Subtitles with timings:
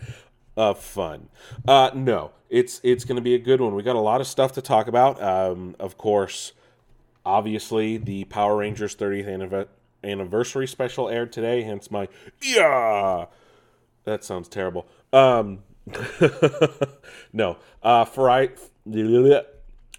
[0.58, 1.30] of fun.
[1.66, 3.74] Uh, no, it's it's going to be a good one.
[3.74, 5.22] We got a lot of stuff to talk about.
[5.22, 6.52] Um, of course,
[7.24, 9.72] obviously the Power Rangers 30th
[10.04, 11.62] anniversary special aired today.
[11.62, 12.08] Hence my
[12.42, 13.26] yeah.
[14.04, 14.86] That sounds terrible.
[15.12, 15.60] Um,
[17.32, 18.50] no, uh, for I,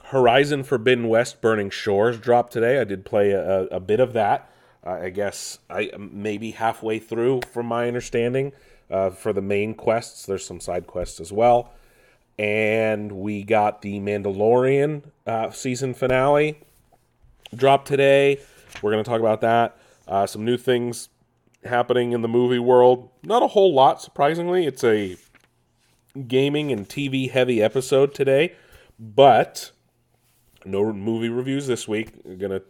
[0.06, 2.80] Horizon Forbidden West Burning Shores dropped today.
[2.80, 4.52] I did play a, a bit of that.
[4.86, 8.52] Uh, I guess I maybe halfway through, from my understanding.
[8.90, 11.74] Uh, for the main quests, there's some side quests as well,
[12.38, 16.60] and we got the Mandalorian uh, season finale
[17.56, 18.40] dropped today.
[18.84, 19.76] We're going to talk about that.
[20.08, 21.10] Uh, some new things
[21.64, 23.10] happening in the movie world.
[23.24, 24.66] Not a whole lot, surprisingly.
[24.66, 25.18] It's a
[26.28, 28.56] gaming and TV heavy episode today,
[29.00, 29.72] but
[30.64, 32.14] no movie reviews this week.
[32.24, 32.62] We're gonna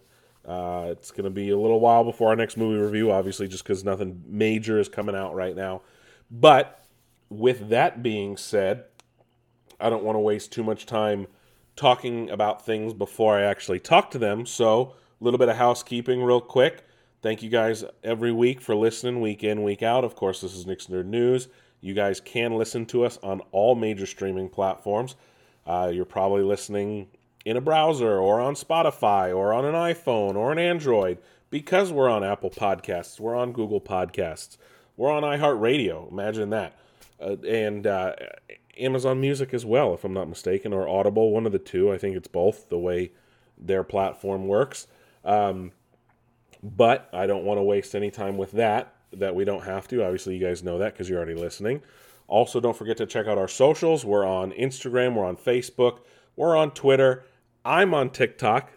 [0.47, 3.83] uh, it's gonna be a little while before our next movie review, obviously, just because
[3.83, 5.81] nothing major is coming out right now.
[6.31, 6.83] But
[7.29, 8.85] with that being said,
[9.79, 11.27] I don't want to waste too much time
[11.75, 14.45] talking about things before I actually talk to them.
[14.45, 16.83] So, a little bit of housekeeping, real quick.
[17.25, 20.03] Thank you guys every week for listening, week in, week out.
[20.03, 21.47] Of course, this is Nick's Nerd News.
[21.81, 25.15] You guys can listen to us on all major streaming platforms.
[25.65, 27.07] Uh, you're probably listening
[27.43, 31.17] in a browser or on Spotify or on an iPhone or an Android
[31.49, 34.57] because we're on Apple Podcasts, we're on Google Podcasts,
[34.95, 36.11] we're on iHeartRadio.
[36.11, 36.77] Imagine that.
[37.19, 38.13] Uh, and uh,
[38.77, 41.91] Amazon Music as well, if I'm not mistaken, or Audible, one of the two.
[41.91, 43.13] I think it's both the way
[43.57, 44.85] their platform works.
[45.23, 45.71] Um,
[46.65, 50.03] but I don't want to waste any time with that, that we don't have to.
[50.03, 51.81] Obviously, you guys know that because you're already listening.
[52.27, 54.03] Also, don't forget to check out our socials.
[54.03, 55.99] We're on Instagram, we're on Facebook,
[56.35, 57.23] we're on Twitter.
[57.63, 58.71] I'm on TikTok.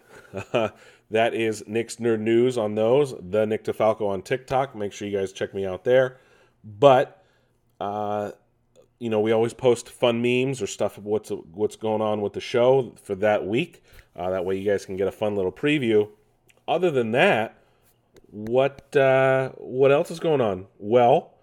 [0.51, 3.15] that is Nick's Nerd News on those.
[3.19, 4.75] The Nick DeFalco on TikTok.
[4.75, 6.17] Make sure you guys check me out there.
[6.63, 7.23] But
[7.79, 8.31] uh,
[8.99, 12.41] you know, we always post fun memes or stuff what's what's going on with the
[12.41, 13.83] show for that week.
[14.15, 16.07] Uh, that way, you guys can get a fun little preview.
[16.67, 17.58] Other than that,
[18.31, 20.67] what uh, what else is going on?
[20.77, 21.33] Well,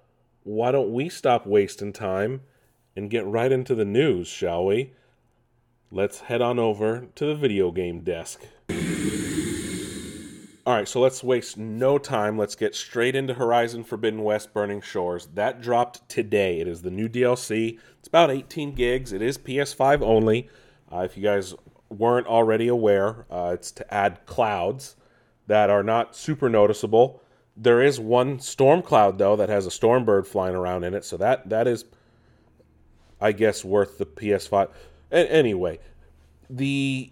[0.44, 2.42] why don't we stop wasting time
[2.94, 4.92] and get right into the news, shall we?
[5.90, 8.42] Let's head on over to the video game desk.
[10.66, 12.36] All right, so let's waste no time.
[12.36, 15.28] Let's get straight into Horizon Forbidden West Burning Shores.
[15.34, 16.58] That dropped today.
[16.60, 17.78] It is the new DLC.
[18.00, 19.12] It's about 18 gigs.
[19.12, 20.48] It is PS5 only.
[20.92, 21.54] Uh, if you guys
[21.88, 24.96] weren't already aware, uh, it's to add clouds
[25.46, 27.22] that are not super noticeable.
[27.56, 31.04] There is one storm cloud though that has a storm bird flying around in it,
[31.04, 31.84] so that that is,
[33.20, 34.68] I guess, worth the PS5.
[35.12, 35.78] A- anyway,
[36.50, 37.10] the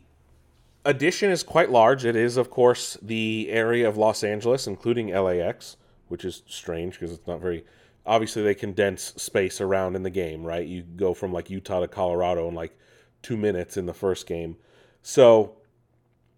[0.84, 2.04] addition is quite large.
[2.04, 5.76] It is, of course, the area of Los Angeles, including LAX,
[6.08, 7.64] which is strange because it's not very.
[8.06, 10.66] Obviously, they condense space around in the game, right?
[10.66, 12.78] You go from like Utah to Colorado in like
[13.22, 14.56] two minutes in the first game.
[15.00, 15.56] So,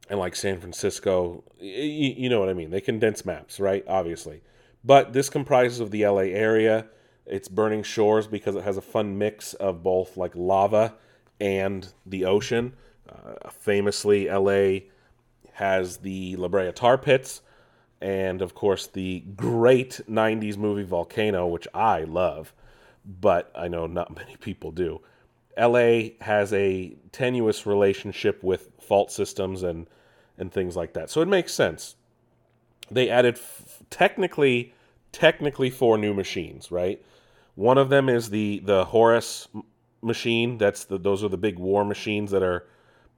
[0.08, 2.70] and like San Francisco, you, you know what I mean.
[2.70, 3.84] They condense maps, right?
[3.88, 4.40] Obviously.
[4.84, 6.86] But this comprises of the LA area.
[7.26, 10.94] It's burning shores because it has a fun mix of both like lava
[11.40, 12.74] and the ocean.
[13.08, 14.86] Uh, famously, LA
[15.54, 17.40] has the La Brea Tar Pits,
[18.00, 22.52] and of course, the great 90s movie Volcano, which I love,
[23.04, 25.00] but I know not many people do.
[25.58, 29.88] LA has a tenuous relationship with fault systems and,
[30.38, 31.10] and things like that.
[31.10, 31.96] So it makes sense.
[32.90, 34.74] They added f- technically
[35.12, 37.02] technically four new machines, right?
[37.54, 39.48] One of them is the the Horus
[40.02, 40.58] machine.
[40.58, 42.66] That's the those are the big war machines that are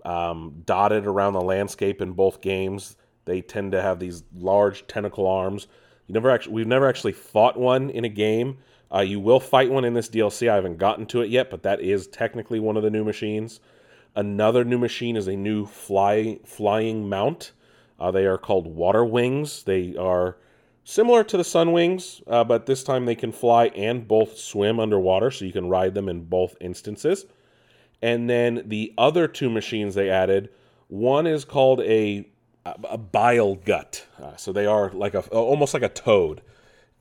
[0.04, 2.96] um, dotted around the landscape in both games.
[3.24, 5.66] They tend to have these large tentacle arms.
[6.06, 8.58] You never actually, we've never actually fought one in a game.
[8.92, 10.48] Uh, you will fight one in this DLC.
[10.48, 13.60] I haven't gotten to it yet, but that is technically one of the new machines.
[14.14, 17.52] Another new machine is a new fly flying mount.
[18.00, 19.62] Uh, they are called water wings.
[19.64, 20.36] They are
[20.84, 25.30] similar to the Sunwings, uh, but this time they can fly and both swim underwater,
[25.30, 27.26] so you can ride them in both instances.
[28.00, 30.50] And then the other two machines they added,
[30.88, 32.28] one is called a
[32.64, 36.42] a bile gut, uh, so they are like a almost like a toad,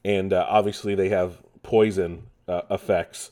[0.06, 3.32] and uh, obviously they have poison uh, effects.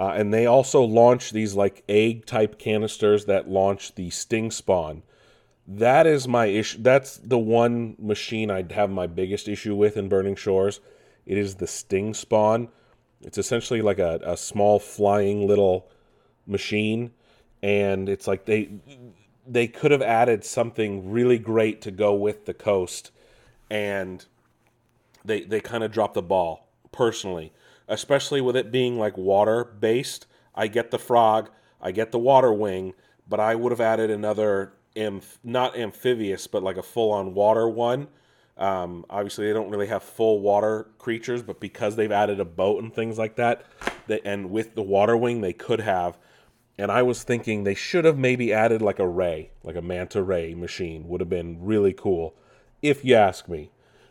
[0.00, 5.02] Uh, and they also launch these like egg type canisters that launch the sting spawn.
[5.68, 6.78] That is my issue.
[6.80, 10.80] That's the one machine I'd have my biggest issue with in Burning Shores.
[11.26, 12.68] It is the sting spawn.
[13.20, 15.90] It's essentially like a, a small flying little
[16.46, 17.10] machine,
[17.62, 18.70] and it's like they
[19.46, 23.10] they could have added something really great to go with the coast,
[23.68, 24.24] and
[25.26, 27.52] they they kind of dropped the ball personally
[27.90, 30.26] especially with it being like water based.
[30.54, 31.50] I get the frog,
[31.82, 32.94] I get the water wing,
[33.28, 37.68] but I would have added another amph- not amphibious, but like a full on water
[37.68, 38.08] one.
[38.56, 42.82] Um, obviously, they don't really have full water creatures, but because they've added a boat
[42.82, 43.64] and things like that,
[44.06, 46.18] they, and with the water wing, they could have.
[46.78, 50.22] And I was thinking they should have maybe added like a ray, like a manta
[50.22, 52.34] ray machine, would have been really cool,
[52.82, 53.70] if you ask me.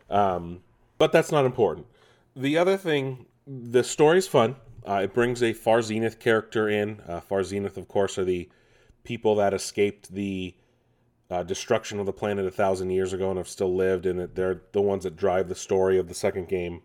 [0.09, 0.63] Um,
[0.97, 1.85] but that's not important.
[2.35, 4.55] The other thing the story's fun.
[4.87, 7.01] Uh, it brings a Far Zenith character in.
[7.07, 8.47] Uh, Far Zenith, of course, are the
[9.03, 10.55] people that escaped the
[11.31, 14.61] uh, destruction of the planet a thousand years ago and have still lived, and they're
[14.71, 16.81] the ones that drive the story of the second game.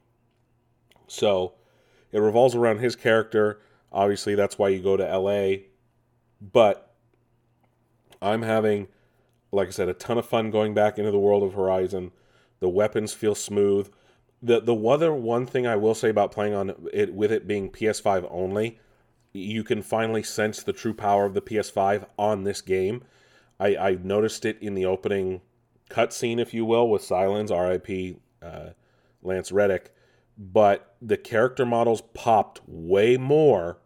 [1.06, 1.55] So
[2.12, 3.60] it revolves around his character.
[3.93, 5.64] Obviously, that's why you go to LA.
[6.40, 6.94] But
[8.22, 8.88] I'm having,
[9.52, 12.12] like I said, a ton of fun going back into the world of Horizon.
[12.60, 13.90] The weapons feel smooth
[14.44, 17.70] the the other one thing I will say about playing on it with it being
[17.70, 18.79] PS5 only,
[19.32, 23.02] you can finally sense the true power of the PS5 on this game.
[23.58, 25.41] I, I noticed it in the opening
[25.88, 28.17] cutscene, if you will, with Sylens, R.I.P.
[28.43, 28.70] Uh,
[29.23, 29.94] Lance Reddick,
[30.37, 33.79] but the character models popped way more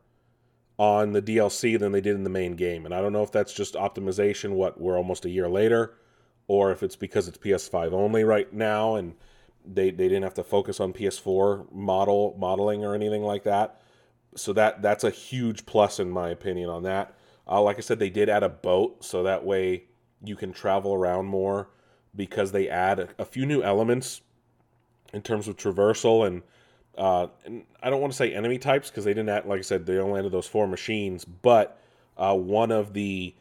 [0.77, 3.31] on the DLC than they did in the main game, and I don't know if
[3.31, 4.51] that's just optimization.
[4.51, 5.95] What we're almost a year later,
[6.49, 9.15] or if it's because it's PS5 only right now and
[9.75, 13.81] they they didn't have to focus on PS4 model modeling or anything like that.
[14.37, 17.15] So that that's a huge plus in my opinion on that.
[17.47, 19.85] Uh, like I said, they did add a boat, so that way
[20.23, 21.71] you can travel around more
[22.15, 24.21] because they add a, a few new elements
[25.13, 26.43] in terms of traversal and.
[26.97, 29.63] Uh, and I don't want to say enemy types because they didn't add, like I
[29.63, 31.25] said, they only added those four machines.
[31.25, 31.81] But
[32.17, 33.37] uh, one of the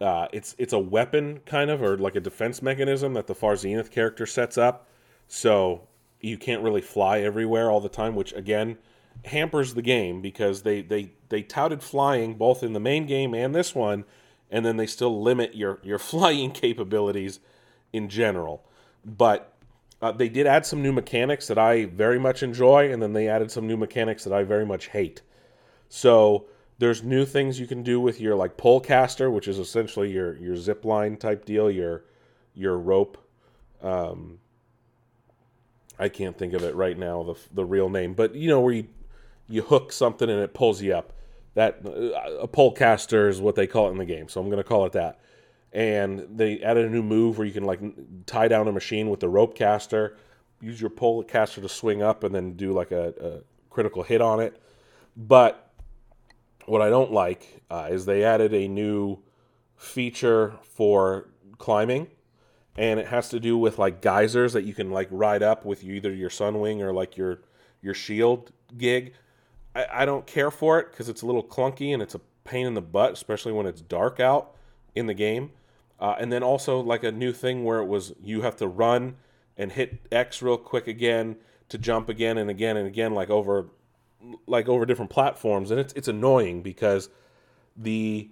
[0.00, 3.56] uh, it's it's a weapon kind of or like a defense mechanism that the Far
[3.56, 4.86] Zenith character sets up
[5.32, 5.86] so
[6.20, 8.76] you can't really fly everywhere all the time, which again
[9.26, 13.54] hampers the game because they they they touted flying both in the main game and
[13.54, 14.04] this one,
[14.50, 17.38] and then they still limit your your flying capabilities
[17.92, 18.66] in general.
[19.04, 19.54] But
[20.02, 23.28] uh, they did add some new mechanics that I very much enjoy, and then they
[23.28, 25.22] added some new mechanics that I very much hate.
[25.88, 26.46] So
[26.78, 30.36] there's new things you can do with your like pole caster, which is essentially your
[30.38, 32.04] your zip line type deal, your
[32.52, 33.16] your rope
[33.80, 34.40] um,
[36.00, 38.72] I can't think of it right now the the real name, but you know where
[38.72, 38.88] you
[39.48, 41.12] you hook something and it pulls you up.
[41.54, 44.46] That uh, a pole caster is what they call it in the game, so I'm
[44.46, 45.20] going to call it that.
[45.72, 47.80] And they added a new move where you can like
[48.26, 50.16] tie down a machine with the rope caster,
[50.60, 54.20] use your pole caster to swing up and then do like a, a critical hit
[54.20, 54.60] on it.
[55.16, 55.70] But
[56.66, 59.18] what I don't like uh, is they added a new
[59.76, 61.28] feature for
[61.58, 62.08] climbing
[62.76, 65.82] and it has to do with like geysers that you can like ride up with
[65.84, 67.40] either your Sunwing or like your
[67.82, 69.14] your shield gig.
[69.74, 72.66] I, I don't care for it because it's a little clunky and it's a pain
[72.66, 74.54] in the butt, especially when it's dark out
[74.94, 75.52] in the game.
[75.98, 79.16] Uh, and then also like a new thing where it was you have to run
[79.56, 81.36] and hit X real quick again
[81.68, 83.66] to jump again and again and again like over
[84.46, 87.08] like over different platforms and it's it's annoying because
[87.76, 88.28] the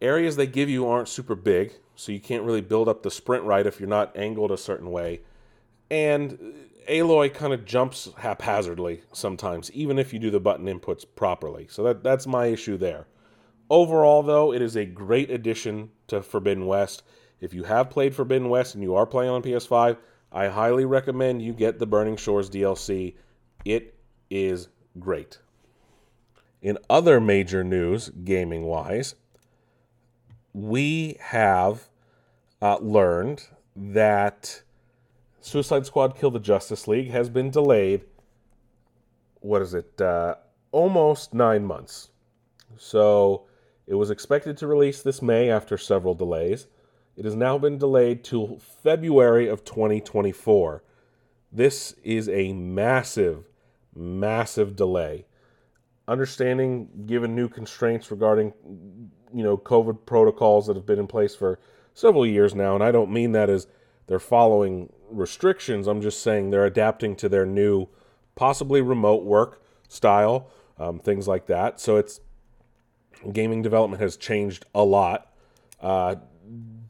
[0.00, 3.42] areas they give you aren't super big so you can't really build up the sprint
[3.42, 5.20] right if you're not angled a certain way.
[5.90, 6.38] And
[6.88, 11.66] Aloy kind of jumps haphazardly sometimes, even if you do the button inputs properly.
[11.68, 13.08] So that, that's my issue there.
[13.68, 17.02] Overall, though, it is a great addition to Forbidden West.
[17.40, 19.96] If you have played Forbidden West and you are playing on PS5,
[20.30, 23.16] I highly recommend you get the Burning Shores DLC.
[23.64, 23.96] It
[24.30, 24.68] is
[25.00, 25.38] great.
[26.62, 29.16] In other major news, gaming wise,
[30.52, 31.87] we have
[32.60, 34.62] uh, learned that
[35.40, 38.02] Suicide Squad Kill the Justice League has been delayed.
[39.40, 40.00] What is it?
[40.00, 40.34] Uh,
[40.72, 42.10] almost nine months.
[42.76, 43.46] So
[43.86, 46.66] it was expected to release this May after several delays.
[47.16, 50.82] It has now been delayed to February of 2024.
[51.50, 53.44] This is a massive,
[53.94, 55.26] massive delay.
[56.06, 58.52] Understanding, given new constraints regarding,
[59.34, 61.58] you know, COVID protocols that have been in place for
[61.98, 63.66] several years now, and I don't mean that as
[64.06, 65.86] they're following restrictions.
[65.86, 67.88] I'm just saying they're adapting to their new,
[68.36, 71.80] possibly remote work style, um, things like that.
[71.80, 72.20] So it's
[73.32, 75.32] gaming development has changed a lot.
[75.80, 76.16] Uh,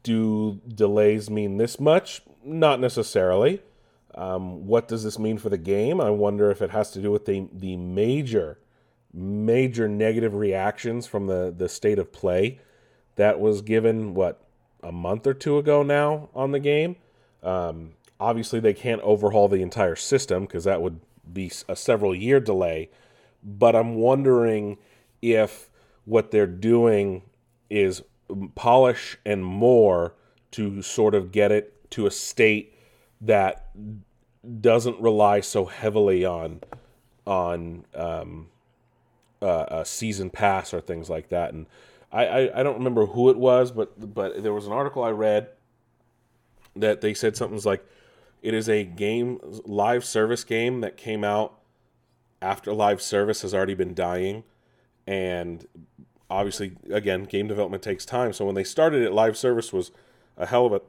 [0.03, 2.21] do delays mean this much?
[2.43, 3.61] Not necessarily.
[4.15, 5.99] Um, what does this mean for the game?
[5.99, 8.59] I wonder if it has to do with the the major,
[9.13, 12.59] major negative reactions from the the state of play
[13.15, 14.48] that was given what
[14.83, 16.95] a month or two ago now on the game.
[17.43, 20.99] Um, obviously, they can't overhaul the entire system because that would
[21.31, 22.89] be a several year delay.
[23.43, 24.77] But I'm wondering
[25.21, 25.69] if
[26.05, 27.23] what they're doing
[27.69, 28.03] is
[28.55, 30.13] polish and more
[30.51, 32.75] to sort of get it to a state
[33.21, 33.69] that
[34.61, 36.61] doesn't rely so heavily on
[37.25, 38.47] on um,
[39.41, 41.53] uh, a season pass or things like that.
[41.53, 41.67] And
[42.11, 45.11] I, I, I don't remember who it was, but but there was an article I
[45.11, 45.49] read
[46.75, 47.85] that they said something's like
[48.41, 51.59] it is a game live service game that came out
[52.41, 54.43] after live service has already been dying.
[55.05, 55.67] And
[56.29, 58.33] obviously again game development takes time.
[58.33, 59.91] So when they started it live service was
[60.37, 60.81] a hell of a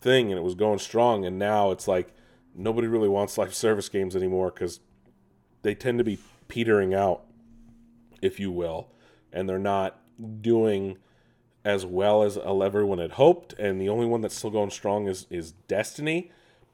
[0.00, 1.24] thing and it was going strong.
[1.24, 2.12] And now it's like
[2.54, 4.80] nobody really wants live service games anymore because
[5.62, 7.24] they tend to be petering out
[8.20, 8.88] if you will.
[9.32, 10.00] And they're not
[10.40, 10.98] doing
[11.64, 15.26] as well as everyone had hoped and the only one that's still going strong is
[15.30, 16.30] is destiny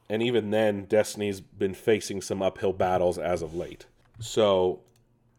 [0.09, 3.87] and even then destiny's been facing some uphill battles as of late
[4.19, 4.81] so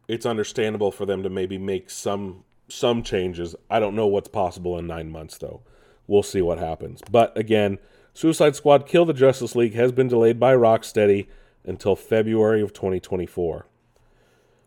[0.07, 3.55] it's understandable for them to maybe make some some changes.
[3.69, 5.61] I don't know what's possible in nine months, though.
[6.07, 7.01] We'll see what happens.
[7.09, 7.79] But again,
[8.13, 11.27] Suicide Squad Kill the Justice League has been delayed by Rocksteady
[11.63, 13.65] until February of 2024.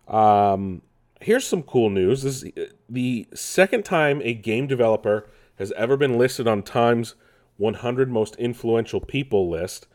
[0.09, 0.83] Um,
[1.21, 2.23] here's some cool news.
[2.23, 2.53] This is
[2.89, 7.15] the second time a game developer has ever been listed on Time's
[7.57, 9.87] 100 Most Influential People list.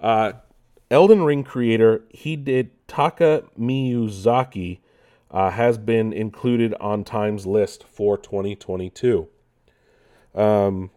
[0.00, 0.32] Uh,
[0.90, 4.78] Elden Ring creator Hidetaka Miyazaki
[5.30, 9.28] uh, has been included on Time's list for 2022.
[10.34, 10.90] Um,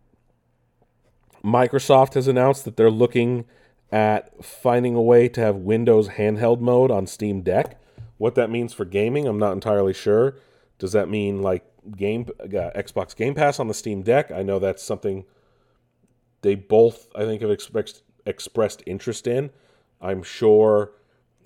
[1.43, 3.45] Microsoft has announced that they're looking
[3.91, 7.80] at finding a way to have Windows handheld mode on Steam Deck.
[8.21, 10.35] What that means for gaming, I'm not entirely sure.
[10.77, 11.65] Does that mean like
[11.97, 14.29] game uh, Xbox Game Pass on the Steam Deck?
[14.29, 15.25] I know that's something
[16.43, 19.49] they both I think have expressed expressed interest in.
[19.99, 20.91] I'm sure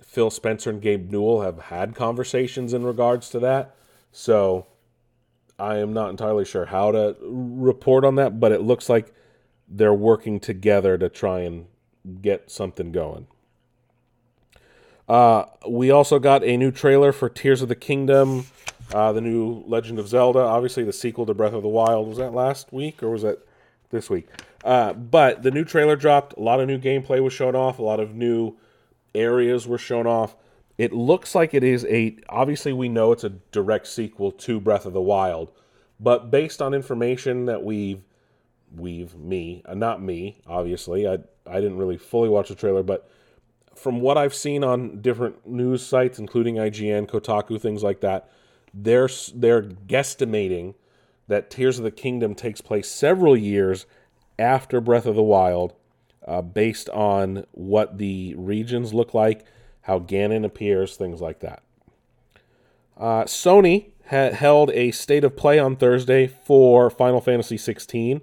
[0.02, 3.74] Phil Spencer and Gabe Newell have had conversations in regards to that.
[4.12, 4.66] So
[5.58, 9.14] I am not entirely sure how to report on that, but it looks like
[9.66, 11.68] they're working together to try and
[12.20, 13.28] get something going.
[15.08, 18.46] Uh, we also got a new trailer for Tears of the Kingdom,
[18.92, 22.08] uh, the new Legend of Zelda, obviously the sequel to Breath of the Wild.
[22.08, 23.38] Was that last week or was that
[23.90, 24.28] this week?
[24.64, 26.36] Uh, but the new trailer dropped.
[26.36, 27.78] A lot of new gameplay was shown off.
[27.78, 28.56] A lot of new
[29.14, 30.34] areas were shown off.
[30.76, 32.16] It looks like it is a.
[32.28, 35.52] Obviously, we know it's a direct sequel to Breath of the Wild,
[36.00, 38.02] but based on information that we've,
[38.74, 43.08] we've me, uh, not me, obviously, I I didn't really fully watch the trailer, but
[43.76, 48.30] from what I've seen on different news sites, including IGN, Kotaku, things like that,
[48.72, 50.74] they're they're guesstimating
[51.28, 53.86] that Tears of the Kingdom takes place several years
[54.38, 55.74] after Breath of the Wild
[56.26, 59.44] uh, based on what the regions look like,
[59.82, 61.62] how Ganon appears, things like that.
[62.96, 68.20] Uh, Sony had held a state of play on Thursday for Final Fantasy XVI.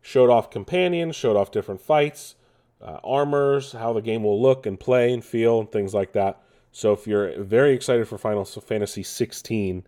[0.00, 2.34] Showed off companions, showed off different fights,
[2.82, 6.40] uh, armors, how the game will look and play and feel, and things like that.
[6.72, 9.84] So if you're very excited for Final Fantasy XVI,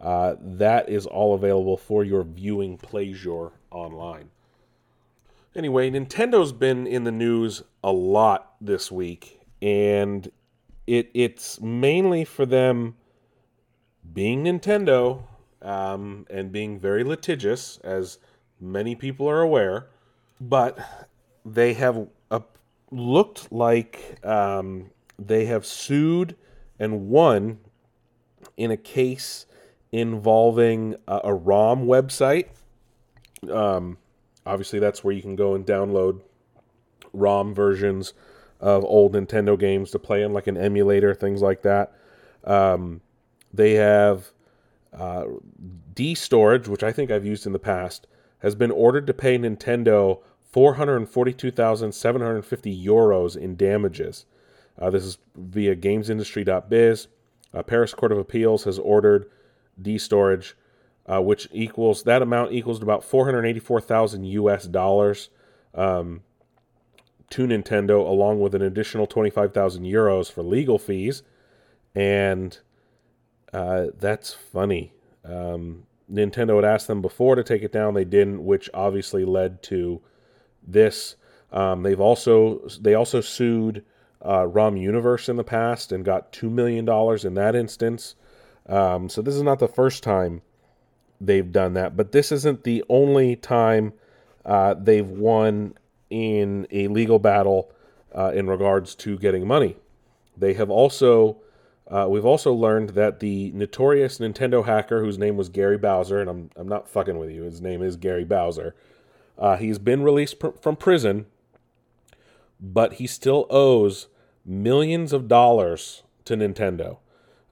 [0.00, 4.30] uh, that is all available for your viewing pleasure online.
[5.56, 10.30] Anyway, Nintendo's been in the news a lot this week, and
[10.86, 12.96] it it's mainly for them
[14.12, 15.22] being Nintendo
[15.62, 18.18] um, and being very litigious, as
[18.60, 19.86] many people are aware.
[20.40, 20.78] But
[21.44, 22.40] they have uh,
[22.90, 26.36] looked like um, they have sued
[26.78, 27.58] and won
[28.56, 29.46] in a case
[29.92, 32.46] involving a, a ROM website.
[33.50, 33.98] Um,
[34.46, 36.20] obviously that's where you can go and download
[37.12, 38.14] ROM versions
[38.60, 41.92] of old Nintendo games to play on like an emulator, things like that.
[42.44, 43.00] Um,
[43.52, 44.30] they have
[44.92, 45.24] uh,
[45.94, 48.06] D Storage, which I think I've used in the past,
[48.40, 50.20] has been ordered to pay Nintendo
[50.54, 54.24] 442,750 euros in damages.
[54.78, 57.08] Uh, this is via GamesIndustry.biz.
[57.52, 59.28] Uh, Paris Court of Appeals has ordered
[59.82, 60.52] DStorage,
[61.06, 65.28] uh, which equals that amount equals to about 484,000 US dollars
[65.74, 66.22] um,
[67.30, 71.24] to Nintendo, along with an additional 25,000 euros for legal fees,
[71.96, 72.60] and
[73.52, 74.92] uh, that's funny.
[75.24, 79.60] Um, Nintendo had asked them before to take it down, they didn't, which obviously led
[79.64, 80.00] to
[80.66, 81.16] this.
[81.52, 83.84] Um, they've also they also sued
[84.24, 88.14] uh, ROM Universe in the past and got two million dollars in that instance.
[88.66, 90.42] Um, so this is not the first time
[91.20, 93.92] they've done that, but this isn't the only time
[94.44, 95.74] uh, they've won
[96.10, 97.70] in a legal battle
[98.14, 99.76] uh, in regards to getting money.
[100.36, 101.38] They have also
[101.86, 106.30] uh, we've also learned that the notorious Nintendo hacker, whose name was Gary Bowser, and
[106.30, 108.74] I'm I'm not fucking with you, his name is Gary Bowser.
[109.38, 111.26] Uh, he's been released pr- from prison,
[112.60, 114.08] but he still owes
[114.44, 116.98] millions of dollars to Nintendo.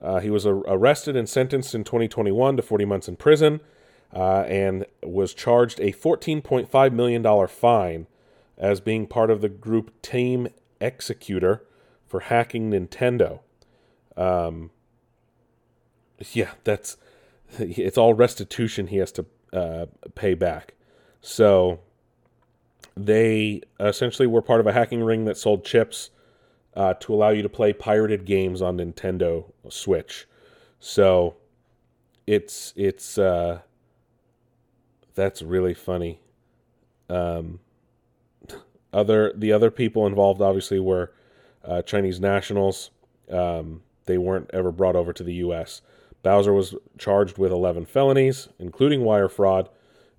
[0.01, 3.61] Uh, he was a- arrested and sentenced in 2021 to 40 months in prison,
[4.13, 8.07] uh, and was charged a 14.5 million dollar fine
[8.57, 10.47] as being part of the group Team
[10.79, 11.61] Xecuter
[12.07, 13.39] for hacking Nintendo.
[14.15, 14.69] Um,
[16.31, 16.97] yeah, that's
[17.59, 19.85] it's all restitution he has to uh,
[20.15, 20.73] pay back.
[21.23, 21.79] So
[22.95, 26.09] they essentially were part of a hacking ring that sold chips
[26.75, 30.27] uh, to allow you to play pirated games on Nintendo Switch.
[30.79, 31.37] So
[32.27, 33.61] it's it's uh,
[35.15, 36.19] that's really funny.
[37.09, 37.59] Um,
[38.91, 41.13] other the other people involved obviously were
[41.63, 42.91] uh, Chinese nationals.
[43.31, 45.81] Um, they weren't ever brought over to the U.S.
[46.21, 49.69] Bowser was charged with 11 felonies, including wire fraud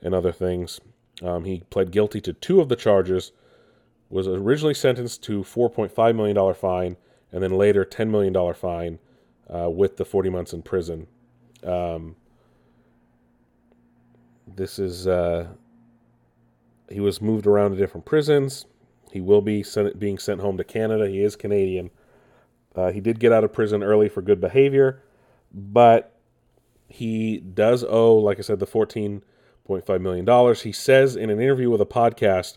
[0.00, 0.80] and other things.
[1.22, 3.32] Um, he pled guilty to two of the charges,
[4.10, 6.96] was originally sentenced to $4.5 million fine,
[7.32, 8.98] and then later $10 million fine
[9.52, 11.06] uh, with the 40 months in prison.
[11.64, 12.16] Um,
[14.46, 15.48] this is, uh,
[16.88, 18.66] he was moved around to different prisons.
[19.10, 21.08] He will be sent, being sent home to Canada.
[21.08, 21.90] He is Canadian.
[22.74, 25.02] Uh, he did get out of prison early for good behavior,
[25.52, 26.18] but
[26.88, 28.66] he does owe, like I said, the
[29.68, 30.54] $14.5 million.
[30.56, 32.56] He says in an interview with a podcast,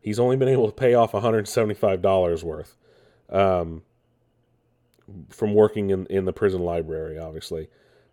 [0.00, 2.76] he's only been able to pay off $175 worth
[3.30, 3.82] um,
[5.30, 7.68] from working in, in the prison library, obviously.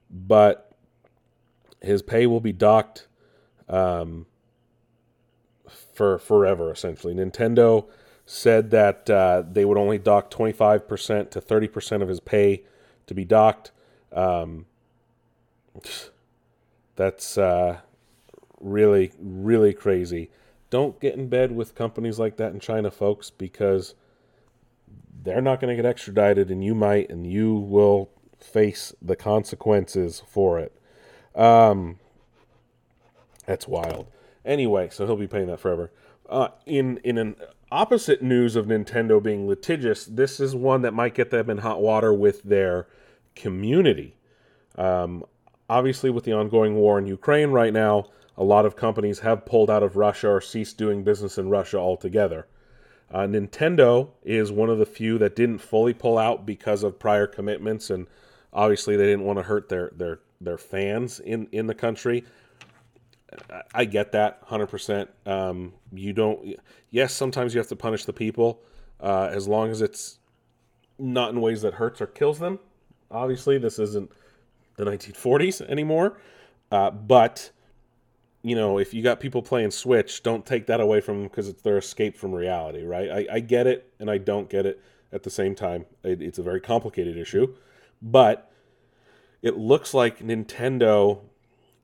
[0.09, 0.75] But
[1.81, 3.07] his pay will be docked
[3.69, 4.25] um,
[5.93, 7.13] for forever, essentially.
[7.13, 7.87] Nintendo
[8.25, 12.63] said that uh, they would only dock 25% to 30% of his pay
[13.07, 13.71] to be docked.
[14.11, 14.65] Um,
[16.95, 17.79] that's uh,
[18.61, 20.29] really, really crazy.
[20.69, 23.95] Don't get in bed with companies like that in China, folks, because
[25.23, 30.23] they're not going to get extradited and you might, and you will face the consequences
[30.27, 30.73] for it.
[31.35, 31.99] Um,
[33.45, 34.07] that's wild.
[34.43, 35.91] Anyway, so he'll be paying that forever.
[36.29, 37.35] Uh, in in an
[37.71, 41.81] opposite news of Nintendo being litigious, this is one that might get them in hot
[41.81, 42.87] water with their
[43.35, 44.15] community.
[44.77, 45.25] Um,
[45.69, 48.05] obviously, with the ongoing war in Ukraine right now,
[48.37, 51.77] a lot of companies have pulled out of Russia or ceased doing business in Russia
[51.77, 52.47] altogether.
[53.11, 57.27] Uh, Nintendo is one of the few that didn't fully pull out because of prior
[57.27, 58.07] commitments, and
[58.53, 62.23] obviously they didn't want to hurt their their their fans in in the country.
[63.73, 65.07] I get that 100%.
[65.25, 66.55] Um, you don't,
[66.89, 68.61] yes, sometimes you have to punish the people
[68.99, 70.19] uh, as long as it's
[70.99, 72.59] not in ways that hurts or kills them.
[73.09, 74.11] Obviously, this isn't
[74.75, 76.19] the 1940s anymore.
[76.71, 77.51] Uh, but,
[78.43, 81.47] you know, if you got people playing Switch, don't take that away from them because
[81.47, 83.09] it's their escape from reality, right?
[83.09, 85.85] I, I, get it and I don't get it at the same time.
[86.03, 87.55] It, it's a very complicated issue.
[88.01, 88.51] But
[89.43, 91.21] it looks like Nintendo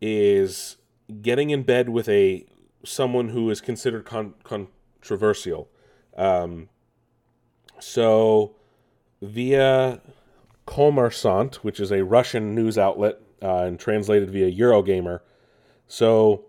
[0.02, 0.78] is
[1.22, 2.46] getting in bed with a
[2.84, 5.70] someone who is considered con- controversial.
[6.16, 6.70] Um,
[7.80, 8.56] so,
[9.22, 10.02] via
[10.66, 15.20] Kommersant, which is a Russian news outlet uh, and translated via Eurogamer,
[15.88, 16.47] so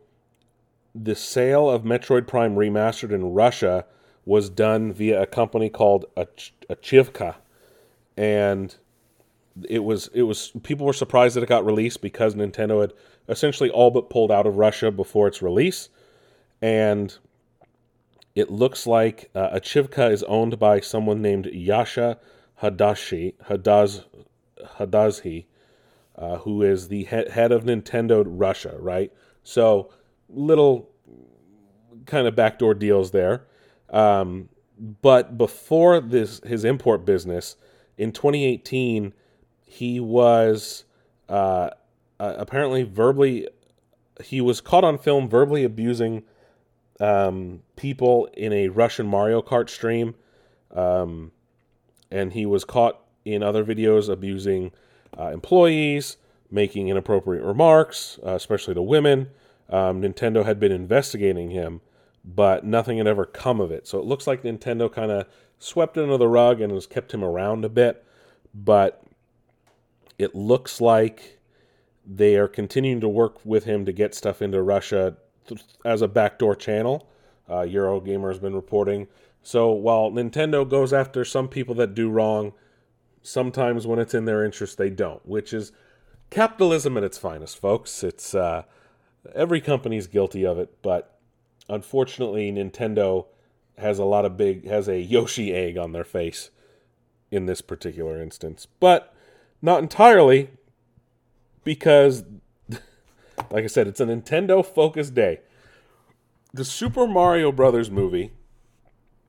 [0.94, 3.84] the sale of Metroid Prime Remastered in Russia
[4.24, 7.36] was done via a company called Ach- Achivka,
[8.16, 8.76] and
[9.68, 12.92] it was it was people were surprised that it got released because Nintendo had
[13.28, 15.88] essentially all but pulled out of Russia before its release,
[16.60, 17.16] and
[18.34, 22.18] it looks like uh, Achivka is owned by someone named Yasha
[22.62, 24.04] Hadashi Hadaz
[24.78, 25.46] Hadazhi,
[26.16, 28.76] uh, who is the head, head of Nintendo Russia.
[28.78, 29.90] Right, so
[30.28, 30.90] little
[32.06, 33.46] kind of backdoor deals there.
[33.90, 34.48] Um,
[35.02, 37.56] but before this, his import business
[37.96, 39.12] in 2018,
[39.64, 40.84] he was
[41.28, 41.70] uh,
[42.20, 43.48] uh, apparently verbally
[44.24, 46.24] he was caught on film verbally abusing
[47.00, 50.14] um, people in a Russian Mario Kart stream,
[50.74, 51.30] um,
[52.10, 54.72] and he was caught in other videos abusing
[55.16, 56.16] uh, employees,
[56.50, 59.28] making inappropriate remarks, uh, especially to women.
[59.70, 61.80] Um, Nintendo had been investigating him,
[62.24, 63.86] but nothing had ever come of it.
[63.86, 65.26] So it looks like Nintendo kind of
[65.58, 68.04] swept it under the rug and has kept him around a bit.
[68.54, 69.02] But
[70.18, 71.38] it looks like
[72.06, 76.08] they are continuing to work with him to get stuff into Russia th- as a
[76.08, 77.08] backdoor channel.
[77.48, 79.06] Uh, Eurogamer has been reporting.
[79.42, 82.52] So while Nintendo goes after some people that do wrong,
[83.22, 85.72] sometimes when it's in their interest, they don't, which is
[86.30, 88.02] capitalism at its finest, folks.
[88.02, 88.64] It's uh,
[89.34, 91.18] every company's guilty of it, but
[91.68, 93.26] unfortunately, Nintendo
[93.76, 96.50] has a lot of big has a Yoshi egg on their face
[97.30, 99.14] in this particular instance, but
[99.60, 100.50] not entirely
[101.64, 102.24] because,
[103.50, 105.40] like I said, it's a Nintendo focused day.
[106.52, 108.32] The Super Mario Brothers movie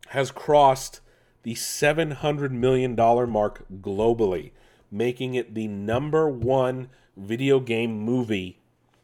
[0.10, 1.02] has crossed
[1.44, 4.52] the $700 million mark globally,
[4.90, 8.59] making it the number one video game movie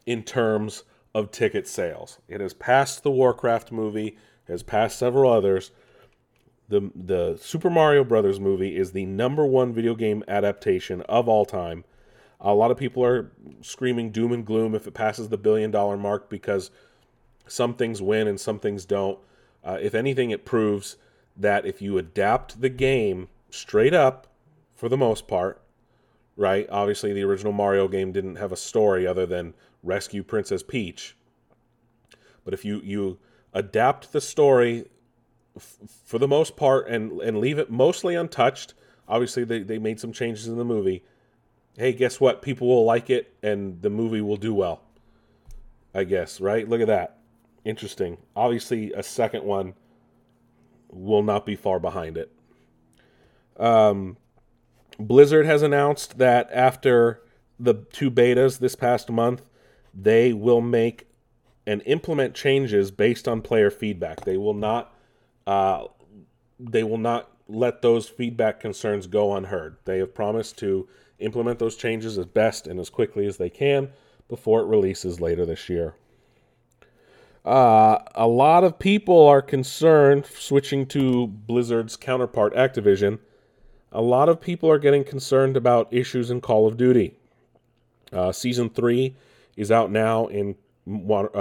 [0.06, 2.18] in terms of ticket sales.
[2.28, 4.16] It has passed the Warcraft movie,
[4.48, 5.72] has passed several others.
[6.68, 11.44] The, the Super Mario Brothers movie is the number one video game adaptation of all
[11.44, 11.84] time.
[12.40, 15.96] A lot of people are screaming doom and gloom if it passes the billion dollar
[15.96, 16.70] mark because
[17.46, 19.18] some things win and some things don't.
[19.64, 20.96] Uh, if anything, it proves
[21.36, 24.26] that if you adapt the game straight up,
[24.74, 25.62] for the most part,
[26.36, 26.66] right?
[26.70, 31.16] Obviously, the original Mario game didn't have a story other than rescue Princess Peach.
[32.44, 33.18] But if you you
[33.52, 34.86] adapt the story
[35.56, 38.74] f- for the most part and and leave it mostly untouched,
[39.08, 41.02] obviously they, they made some changes in the movie.
[41.76, 42.42] Hey, guess what?
[42.42, 44.82] People will like it and the movie will do well.
[45.94, 46.68] I guess, right?
[46.68, 47.18] Look at that.
[47.64, 48.18] Interesting.
[48.34, 49.74] Obviously, a second one
[50.88, 52.30] will not be far behind it.
[53.58, 54.16] Um,
[54.98, 57.22] Blizzard has announced that after
[57.58, 59.42] the two betas this past month,
[59.94, 61.08] they will make
[61.66, 64.24] and implement changes based on player feedback.
[64.24, 64.94] They will not,
[65.46, 65.86] uh,
[66.60, 69.76] they will not let those feedback concerns go unheard.
[69.84, 73.90] They have promised to implement those changes as best and as quickly as they can
[74.28, 75.94] before it releases later this year.
[77.44, 83.20] Uh, a lot of people are concerned, switching to Blizzard's counterpart, Activision.
[83.96, 87.14] A lot of people are getting concerned about issues in Call of Duty.
[88.12, 89.16] Uh, season 3
[89.56, 90.54] is out now in
[90.86, 90.92] uh,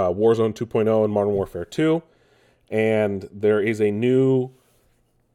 [0.09, 2.01] Warzone 2.0 and Modern Warfare 2.
[2.69, 4.51] And there is a new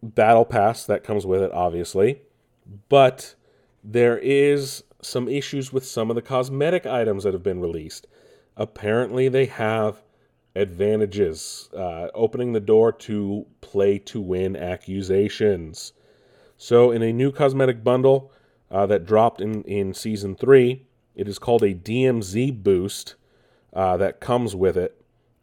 [0.03, 2.23] battle pass that comes with it, obviously.
[2.89, 3.35] But
[3.85, 8.07] there is some issues with some of the cosmetic items that have been released.
[8.57, 10.03] Apparently, they have
[10.57, 15.93] advantages, uh, opening the door to play to win accusations.
[16.63, 18.31] So, in a new cosmetic bundle
[18.71, 23.15] uh, that dropped in, in season three, it is called a DMZ boost
[23.73, 25.03] uh, that comes with it,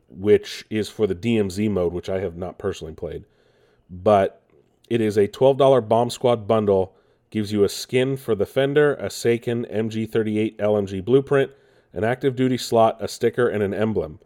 [0.10, 3.26] which is for the DMZ mode, which I have not personally played.
[3.90, 4.44] But
[4.92, 6.96] it is a $12 Bomb Squad bundle,
[7.32, 11.50] gives you a skin for the Fender, a Sakin MG38 LMG blueprint,
[11.94, 14.20] an active duty slot, a sticker, and an emblem.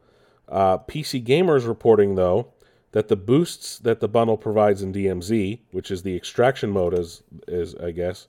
[0.49, 2.51] Uh, PC Gamers reporting, though,
[2.91, 7.23] that the boosts that the bundle provides in DMZ, which is the extraction mode, is,
[7.47, 8.27] is I guess,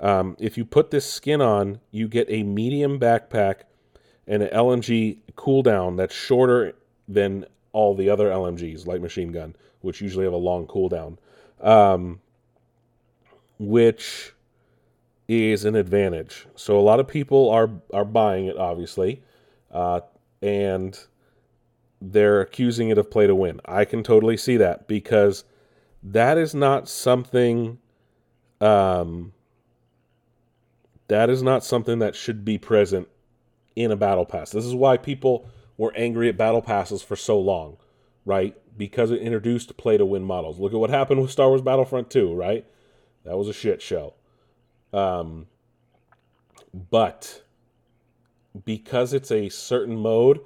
[0.00, 3.62] um, if you put this skin on, you get a medium backpack
[4.26, 6.74] and an LMG cooldown that's shorter
[7.06, 11.18] than all the other LMGs, light machine gun, which usually have a long cooldown,
[11.60, 12.20] um,
[13.58, 14.32] which
[15.28, 16.46] is an advantage.
[16.56, 19.22] So a lot of people are are buying it, obviously,
[19.70, 20.00] uh,
[20.40, 20.98] and
[22.00, 23.60] they're accusing it of play to win.
[23.64, 25.44] I can totally see that because
[26.02, 27.78] that is not something
[28.60, 29.32] um
[31.08, 33.08] that is not something that should be present
[33.74, 34.50] in a battle pass.
[34.50, 37.78] This is why people were angry at battle passes for so long,
[38.24, 38.56] right?
[38.76, 40.58] Because it introduced play to win models.
[40.58, 42.64] Look at what happened with Star Wars Battlefront 2, right?
[43.24, 44.14] That was a shit show.
[44.92, 45.46] Um
[46.72, 47.42] but
[48.64, 50.40] because it's a certain mode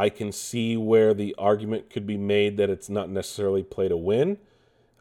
[0.00, 3.98] I can see where the argument could be made that it's not necessarily play to
[3.98, 4.38] win.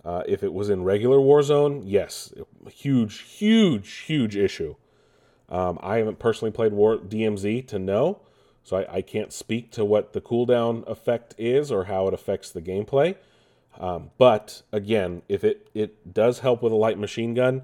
[0.04, 2.34] Uh, if it was in regular Warzone, yes,
[2.70, 4.76] huge, huge, huge issue.
[5.48, 8.20] Um, I haven't personally played War DMZ to know,
[8.62, 12.52] so I, I, can't speak to what the cooldown effect is or how it affects
[12.52, 13.16] the gameplay.
[13.80, 17.62] Um, but again, if it, it does help with a light machine gun,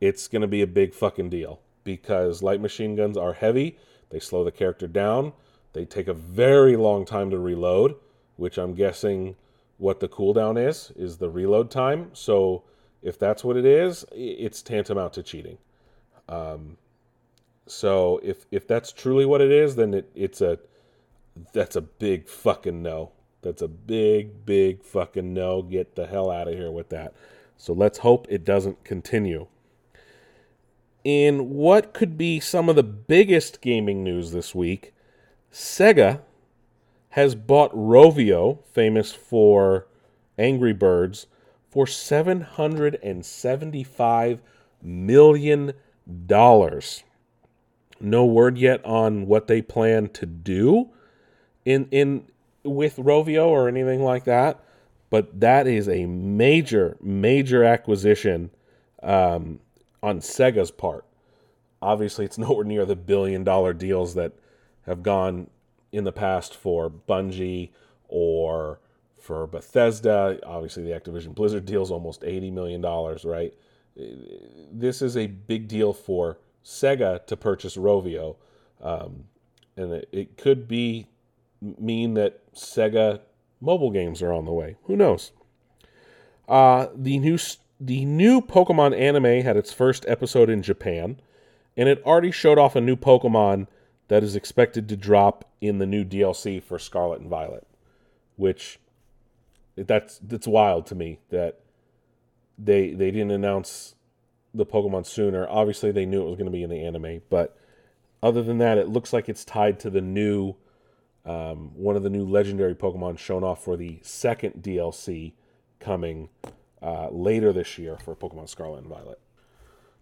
[0.00, 3.76] it's going to be a big fucking deal because light machine guns are heavy.
[4.08, 5.34] They slow the character down.
[5.72, 7.94] They take a very long time to reload,
[8.36, 9.36] which I'm guessing
[9.78, 12.10] what the cooldown is, is the reload time.
[12.12, 12.64] So
[13.02, 15.58] if that's what it is, it's tantamount to cheating.
[16.28, 16.76] Um,
[17.66, 20.58] so if if that's truly what it is, then it, it's a
[21.52, 23.12] that's a big fucking no.
[23.42, 25.62] That's a big, big fucking no.
[25.62, 27.14] Get the hell out of here with that.
[27.56, 29.46] So let's hope it doesn't continue.
[31.04, 34.92] In what could be some of the biggest gaming news this week,
[35.52, 36.20] Sega
[37.10, 39.86] has bought Rovio, famous for
[40.38, 41.26] Angry Birds,
[41.68, 44.38] for $775
[44.82, 45.72] million.
[48.02, 50.90] No word yet on what they plan to do
[51.64, 52.24] in in
[52.64, 54.60] with Rovio or anything like that,
[55.10, 58.50] but that is a major, major acquisition
[59.02, 59.60] um,
[60.02, 61.04] on Sega's part.
[61.82, 64.32] Obviously, it's nowhere near the billion dollar deals that
[64.86, 65.48] have gone
[65.92, 67.70] in the past for Bungie
[68.08, 68.80] or
[69.18, 70.38] for Bethesda.
[70.44, 72.82] Obviously, the Activision Blizzard deal is almost $80 million,
[73.24, 73.54] right?
[74.72, 78.36] This is a big deal for Sega to purchase Rovio.
[78.80, 79.24] Um,
[79.76, 81.06] and it, it could be
[81.60, 83.20] mean that Sega
[83.60, 84.76] mobile games are on the way.
[84.84, 85.32] Who knows?
[86.48, 87.38] Uh, the new
[87.80, 91.20] the new Pokemon anime had its first episode in Japan,
[91.76, 93.66] and it already showed off a new Pokemon
[94.10, 97.64] that is expected to drop in the new DLC for Scarlet and Violet,
[98.34, 98.80] which
[99.76, 101.60] that's that's wild to me that
[102.58, 103.94] they they didn't announce
[104.52, 105.46] the Pokemon sooner.
[105.48, 107.56] Obviously, they knew it was going to be in the anime, but
[108.20, 110.56] other than that, it looks like it's tied to the new
[111.24, 115.34] um, one of the new legendary Pokemon shown off for the second DLC
[115.78, 116.30] coming
[116.82, 119.20] uh, later this year for Pokemon Scarlet and Violet.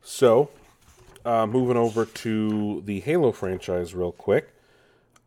[0.01, 0.49] So,
[1.29, 4.55] uh, moving over to the Halo franchise, real quick.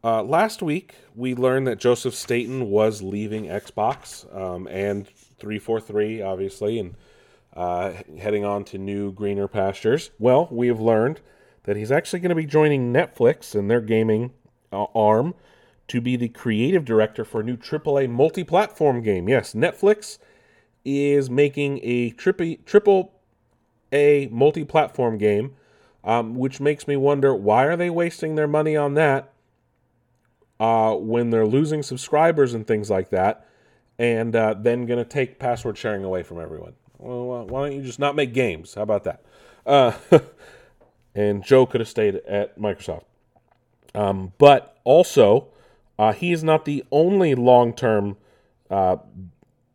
[0.04, 6.80] Uh, last week, we learned that Joseph Staten was leaving Xbox um, and 343, obviously,
[6.80, 6.96] and
[7.56, 10.10] uh, heading on to new, greener pastures.
[10.18, 11.22] Well, we have learned
[11.66, 14.32] that he's actually going to be joining Netflix and their gaming
[14.74, 15.36] uh, arm
[15.90, 19.30] to be the creative director for a new AAA multi platform game.
[19.30, 20.18] Yes, Netflix
[20.84, 23.14] is making a triple, triple
[23.94, 25.58] A multi platform game,
[26.04, 29.32] um, which makes me wonder why are they wasting their money on that
[30.60, 33.48] uh, when they're losing subscribers and things like that,
[34.00, 36.74] and uh, then going to take password sharing away from everyone?
[36.98, 38.76] Well, why don't you just not make games?
[38.76, 39.24] How about that?
[39.66, 39.94] Uh,
[41.16, 43.04] and Joe could have stayed at Microsoft.
[43.94, 45.48] Um, but also,
[45.98, 48.18] uh, he is not the only long term
[48.70, 48.98] uh,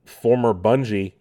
[0.05, 1.13] former Bungie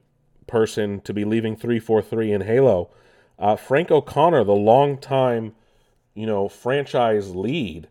[0.48, 2.90] person to be leaving 343 in Halo.
[3.38, 5.54] Uh, Frank O'Connor, the longtime,
[6.14, 7.88] you know, franchise lead,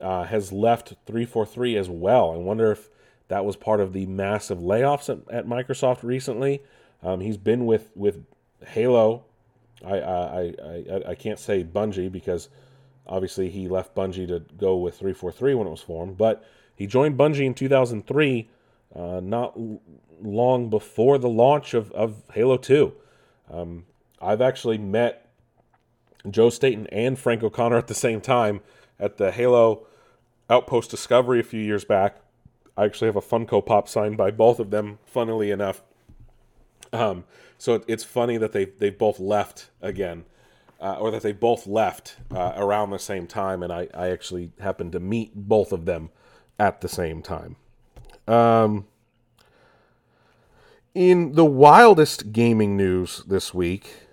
[0.00, 2.32] uh, has left 343 as well.
[2.32, 2.88] I wonder if
[3.28, 6.62] that was part of the massive layoffs at, at Microsoft recently.
[7.02, 8.24] Um, he's been with with
[8.66, 9.24] Halo.
[9.84, 12.48] I I, I I can't say Bungie because
[13.08, 16.44] Obviously, he left Bungie to go with 343 when it was formed, but
[16.74, 18.48] he joined Bungie in 2003,
[18.94, 19.56] uh, not
[20.20, 22.92] long before the launch of, of Halo 2.
[23.50, 23.84] Um,
[24.20, 25.28] I've actually met
[26.28, 28.60] Joe Staten and Frank O'Connor at the same time
[28.98, 29.86] at the Halo
[30.48, 32.16] Outpost Discovery a few years back.
[32.76, 35.82] I actually have a Funko Pop signed by both of them, funnily enough.
[36.92, 37.24] Um,
[37.58, 40.24] so it's funny that they they both left again
[40.80, 44.52] uh, or that they both left uh, around the same time, and I, I actually
[44.60, 46.10] happened to meet both of them
[46.58, 47.56] at the same time.
[48.28, 48.86] Um,
[50.94, 54.05] in the wildest gaming news this week,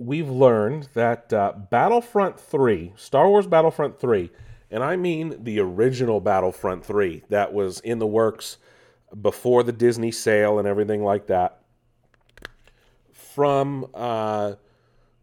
[0.00, 4.30] we've learned that uh, Battlefront 3, Star Wars Battlefront 3,
[4.70, 8.58] and I mean the original Battlefront 3 that was in the works
[9.20, 11.60] before the Disney sale and everything like that,
[13.12, 14.54] from uh,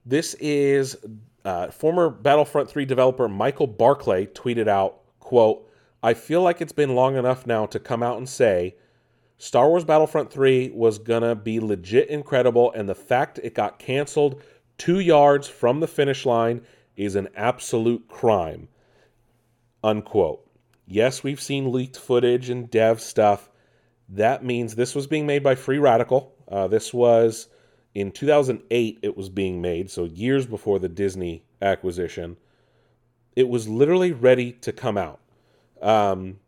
[0.06, 0.98] this is
[1.44, 5.70] uh, former Battlefront 3 developer Michael Barclay tweeted out, quote,
[6.04, 8.76] I feel like it's been long enough now to come out and say
[9.40, 14.42] Star Wars Battlefront 3 was gonna be legit incredible, and the fact it got canceled
[14.78, 16.62] two yards from the finish line
[16.96, 18.68] is an absolute crime.
[19.84, 20.44] Unquote.
[20.88, 23.50] Yes, we've seen leaked footage and dev stuff.
[24.10, 26.34] That means this was being made by Free Radical.
[26.48, 27.50] Uh, this was
[27.94, 32.38] in 2008, it was being made, so years before the Disney acquisition.
[33.36, 35.20] It was literally ready to come out.
[35.82, 36.40] Um,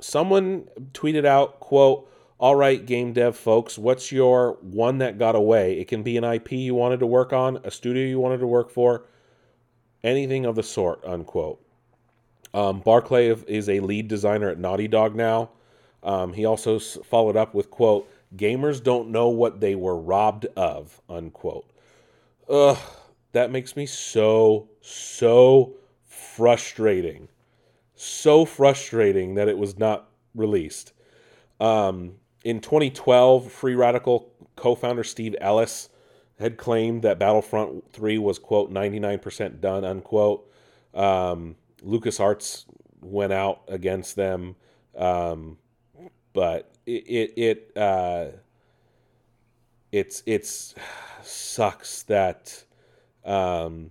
[0.00, 2.08] someone tweeted out, "quote
[2.40, 5.78] all right, game dev folks, what's your one that got away?
[5.80, 8.46] It can be an IP you wanted to work on, a studio you wanted to
[8.46, 9.06] work for,
[10.04, 11.60] anything of the sort, unquote.
[12.54, 15.50] Um, Barclay is a lead designer at Naughty Dog now.
[16.04, 21.00] Um, he also followed up with, quote, gamers don't know what they were robbed of,
[21.08, 21.68] unquote.
[22.48, 22.78] Ugh,
[23.32, 25.74] that makes me so, so
[26.04, 27.28] frustrating.
[27.96, 30.92] So frustrating that it was not released.
[31.60, 32.14] Um,
[32.48, 35.90] in 2012, Free Radical co founder Steve Ellis
[36.38, 40.50] had claimed that Battlefront 3 was, quote, 99% done, unquote.
[40.94, 42.64] Um, LucasArts
[43.02, 44.56] went out against them.
[44.96, 45.58] Um,
[46.32, 48.28] but it, it, it uh,
[49.92, 50.74] it's, it's
[51.22, 52.64] sucks that,
[53.26, 53.90] um,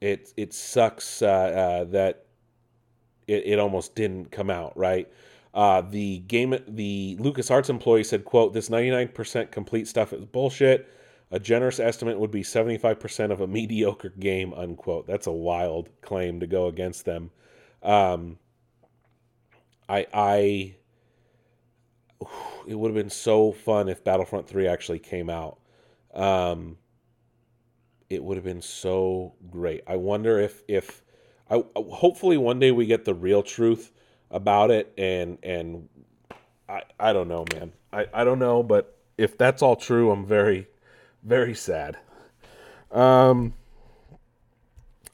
[0.00, 2.24] it, it sucks, uh, uh, that
[3.28, 5.08] it, it almost didn't come out, right?
[5.54, 10.88] Uh, the game, the LucasArts employee said, "quote This 99% complete stuff is bullshit.
[11.30, 15.06] A generous estimate would be 75% of a mediocre game." Unquote.
[15.06, 17.30] That's a wild claim to go against them.
[17.82, 18.38] Um,
[19.88, 20.76] I, I,
[22.66, 25.60] it would have been so fun if Battlefront 3 actually came out.
[26.12, 26.78] Um,
[28.10, 29.82] it would have been so great.
[29.86, 31.02] I wonder if, if,
[31.48, 33.92] I hopefully one day we get the real truth
[34.34, 35.88] about it and and
[36.68, 37.72] I I don't know, man.
[37.92, 40.66] I I don't know, but if that's all true, I'm very
[41.22, 41.96] very sad.
[42.90, 43.54] Um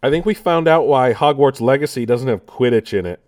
[0.03, 3.21] I think we found out why Hogwarts Legacy doesn't have Quidditch in it.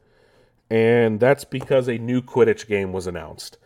[0.71, 3.59] And that's because a new Quidditch game was announced.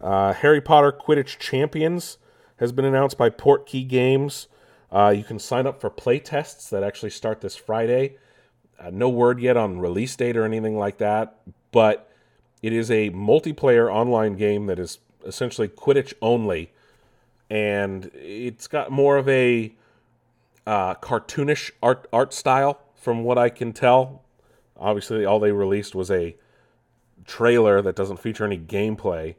[0.00, 2.18] Uh, Harry Potter Quidditch Champions
[2.58, 4.46] has been announced by Portkey Games.
[4.92, 8.16] Uh, you can sign up for play tests that actually start this Friday.
[8.78, 11.38] Uh, no word yet on release date or anything like that,
[11.72, 12.08] but
[12.62, 16.72] it is a multiplayer online game that is essentially Quidditch only,
[17.50, 19.74] and it's got more of a
[20.66, 24.22] uh, cartoonish art art style from what I can tell.
[24.76, 26.36] Obviously, all they released was a
[27.26, 29.34] trailer that doesn't feature any gameplay,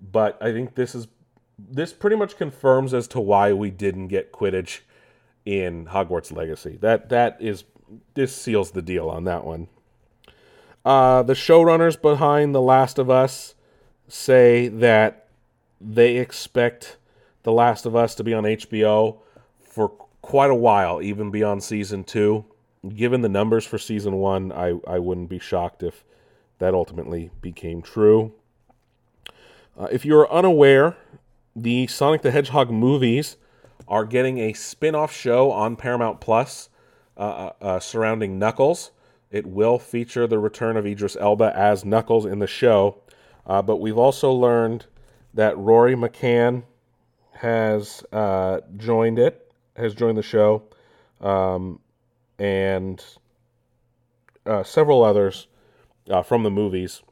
[0.00, 1.06] but I think this is
[1.58, 4.80] this pretty much confirms as to why we didn't get Quidditch
[5.44, 6.78] in Hogwarts Legacy.
[6.80, 7.64] That that is
[8.14, 9.68] this seals the deal on that one.
[10.86, 13.56] Uh, the showrunners behind The Last of Us
[14.06, 15.26] say that
[15.80, 16.96] they expect
[17.42, 19.18] The Last of Us to be on HBO
[19.60, 19.88] for
[20.22, 22.44] quite a while, even beyond season two.
[22.88, 26.04] Given the numbers for season one, I, I wouldn't be shocked if
[26.60, 28.32] that ultimately became true.
[29.76, 30.96] Uh, if you're unaware,
[31.56, 33.38] the Sonic the Hedgehog movies
[33.88, 36.68] are getting a spin off show on Paramount Plus
[37.16, 38.92] uh, uh, uh surrounding Knuckles.
[39.30, 42.98] It will feature the return of Idris Elba as Knuckles in the show,
[43.46, 44.86] uh, but we've also learned
[45.34, 46.62] that Rory McCann
[47.32, 50.62] has uh, joined it, has joined the show,
[51.20, 51.80] um,
[52.38, 53.04] and
[54.46, 55.48] uh, several others
[56.08, 57.02] uh, from the movies,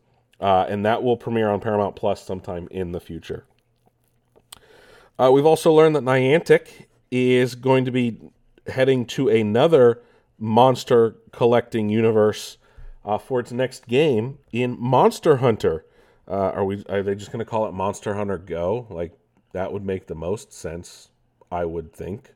[0.40, 3.44] uh, and that will premiere on Paramount Plus sometime in the future.
[5.18, 8.18] Uh, we've also learned that Niantic is going to be
[8.66, 10.03] heading to another
[10.38, 12.59] monster collecting universe
[13.05, 15.85] uh, for its next game in Monster Hunter.
[16.27, 16.85] Uh, are we?
[16.88, 18.87] Are they just going to call it Monster Hunter Go?
[18.88, 19.12] Like
[19.53, 21.11] that would make the most sense,
[21.53, 22.33] I would think.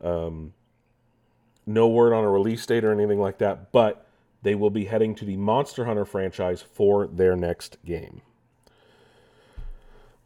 [0.00, 0.54] Um,
[1.66, 4.06] no word on a release date or anything like that, but
[4.42, 8.22] they will be heading to the Monster Hunter franchise for their next game.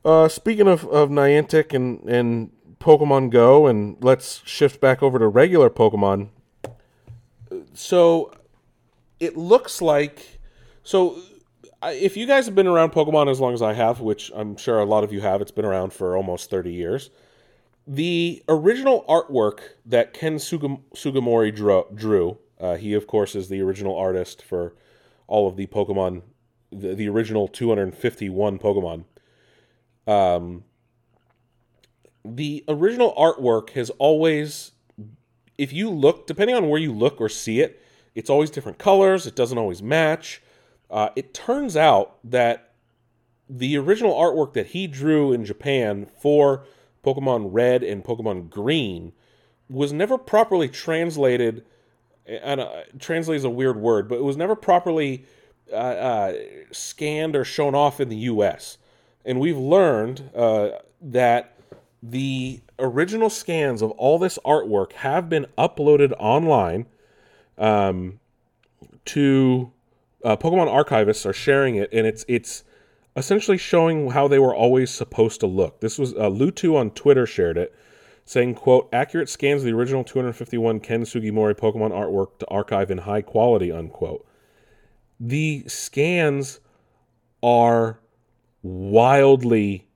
[0.04, 5.28] Uh, speaking of, of Niantic and, and Pokemon Go, and let's shift back over to
[5.28, 6.28] regular Pokemon
[7.74, 8.32] so
[9.20, 10.40] it looks like
[10.82, 11.20] so
[11.84, 14.78] if you guys have been around Pokemon as long as I have, which I'm sure
[14.78, 17.10] a lot of you have, it's been around for almost 30 years.
[17.86, 23.60] The original artwork that Ken Sugam- Sugimori drew, drew uh, he of course is the
[23.60, 24.74] original artist for
[25.26, 26.22] all of the Pokemon,
[26.70, 29.04] the, the original 251 Pokemon.
[30.06, 30.64] Um,
[32.24, 34.72] the original artwork has always
[35.58, 37.82] if you look, depending on where you look or see it,
[38.14, 39.26] it's always different colors.
[39.26, 40.42] It doesn't always match.
[40.90, 42.72] Uh, it turns out that
[43.48, 46.64] the original artwork that he drew in Japan for
[47.04, 49.12] Pokemon Red and Pokemon Green
[49.68, 51.64] was never properly translated.
[52.26, 55.26] And uh, translate is a weird word, but it was never properly
[55.72, 56.34] uh, uh
[56.70, 58.78] scanned or shown off in the U.S.
[59.24, 61.51] And we've learned uh, that
[62.02, 66.86] the original scans of all this artwork have been uploaded online
[67.56, 68.18] um,
[69.04, 69.70] to
[70.24, 72.64] uh, Pokemon archivists are sharing it, and it's it's
[73.16, 75.80] essentially showing how they were always supposed to look.
[75.80, 77.74] This was uh, Lutu on Twitter shared it,
[78.24, 82.98] saying, "quote Accurate scans of the original 251 Ken Sugimori Pokemon artwork to archive in
[82.98, 84.26] high quality." Unquote.
[85.20, 86.58] The scans
[87.42, 88.00] are
[88.62, 89.86] wildly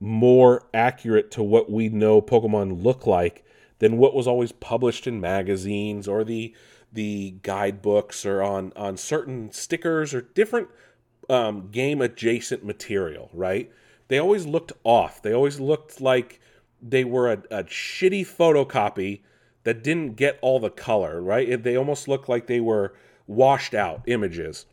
[0.00, 3.44] more accurate to what we know Pokemon look like
[3.78, 6.54] than what was always published in magazines or the
[6.92, 10.68] the guidebooks or on on certain stickers or different
[11.28, 13.30] um, game adjacent material.
[13.32, 13.70] Right?
[14.08, 15.20] They always looked off.
[15.22, 16.40] They always looked like
[16.80, 19.20] they were a, a shitty photocopy
[19.64, 21.20] that didn't get all the color.
[21.20, 21.62] Right?
[21.62, 22.94] They almost looked like they were
[23.26, 24.66] washed out images,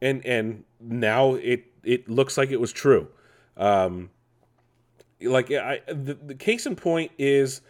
[0.00, 3.08] and and now it it looks like it was true.
[3.56, 4.10] Um,
[5.22, 7.60] like I, the, the case in point is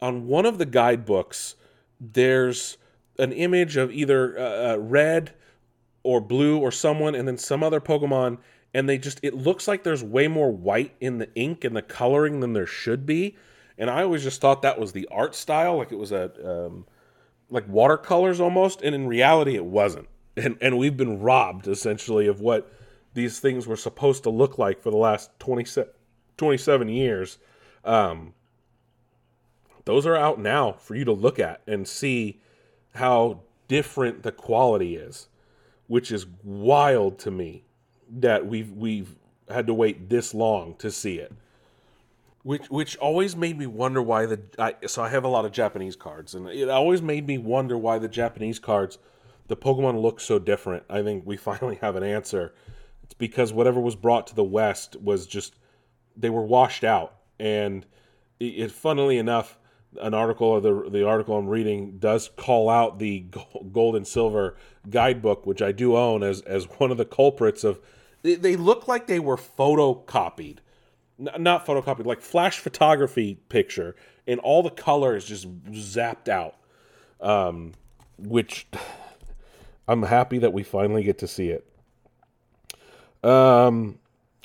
[0.00, 1.56] on one of the guidebooks.
[2.00, 2.76] There's
[3.18, 5.32] an image of either uh, uh, red
[6.02, 8.38] or blue or someone, and then some other Pokemon,
[8.72, 11.82] and they just it looks like there's way more white in the ink and the
[11.82, 13.36] coloring than there should be.
[13.78, 16.86] And I always just thought that was the art style, like it was a um,
[17.50, 20.08] like watercolors almost, and in reality it wasn't.
[20.36, 22.72] And and we've been robbed essentially of what
[23.14, 25.90] these things were supposed to look like for the last 27,
[26.36, 27.38] 27 years.
[27.84, 28.34] Um,
[29.84, 32.40] those are out now for you to look at and see
[32.94, 35.28] how different the quality is,
[35.86, 37.64] which is wild to me
[38.10, 39.16] that we've we've
[39.48, 41.32] had to wait this long to see it.
[42.42, 45.52] Which which always made me wonder why the I, so I have a lot of
[45.52, 48.98] Japanese cards and it always made me wonder why the Japanese cards
[49.46, 50.84] the Pokemon look so different.
[50.88, 52.54] I think we finally have an answer.
[53.02, 55.56] It's because whatever was brought to the West was just
[56.16, 57.86] they were washed out and
[58.40, 59.58] it, it funnily enough
[60.00, 63.26] an article or the the article I'm reading does call out the
[63.72, 64.56] gold and silver
[64.90, 67.80] guidebook, which I do own, as as one of the culprits of.
[68.22, 70.58] They, they look like they were photocopied,
[71.18, 73.94] N- not photocopied, like flash photography picture,
[74.26, 76.56] and all the color is just zapped out.
[77.20, 77.72] Um,
[78.18, 78.66] which
[79.88, 81.66] I'm happy that we finally get to see it.
[83.22, 83.98] Um,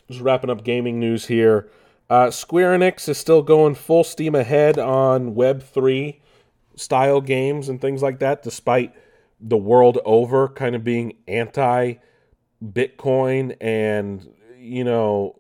[0.10, 1.70] just wrapping up gaming news here.
[2.10, 6.20] Uh, Square Enix is still going full steam ahead on Web3
[6.76, 8.93] style games and things like that, despite
[9.39, 11.95] the world over kind of being anti
[12.64, 15.39] Bitcoin and, you know,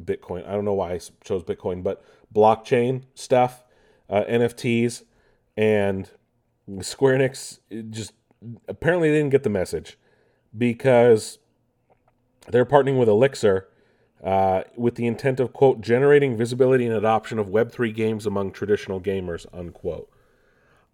[0.00, 0.46] Bitcoin.
[0.48, 3.64] I don't know why I chose Bitcoin, but blockchain stuff,
[4.08, 5.02] uh, NFTs,
[5.56, 6.08] and
[6.80, 7.58] Square Enix
[7.90, 8.12] just
[8.68, 9.98] apparently didn't get the message
[10.56, 11.38] because
[12.48, 13.68] they're partnering with Elixir
[14.24, 19.00] uh, with the intent of, quote, generating visibility and adoption of Web3 games among traditional
[19.00, 20.10] gamers, unquote.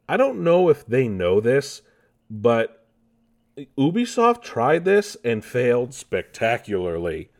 [0.09, 1.83] I don't know if they know this,
[2.31, 2.87] but
[3.77, 7.31] Ubisoft tried this and failed spectacularly.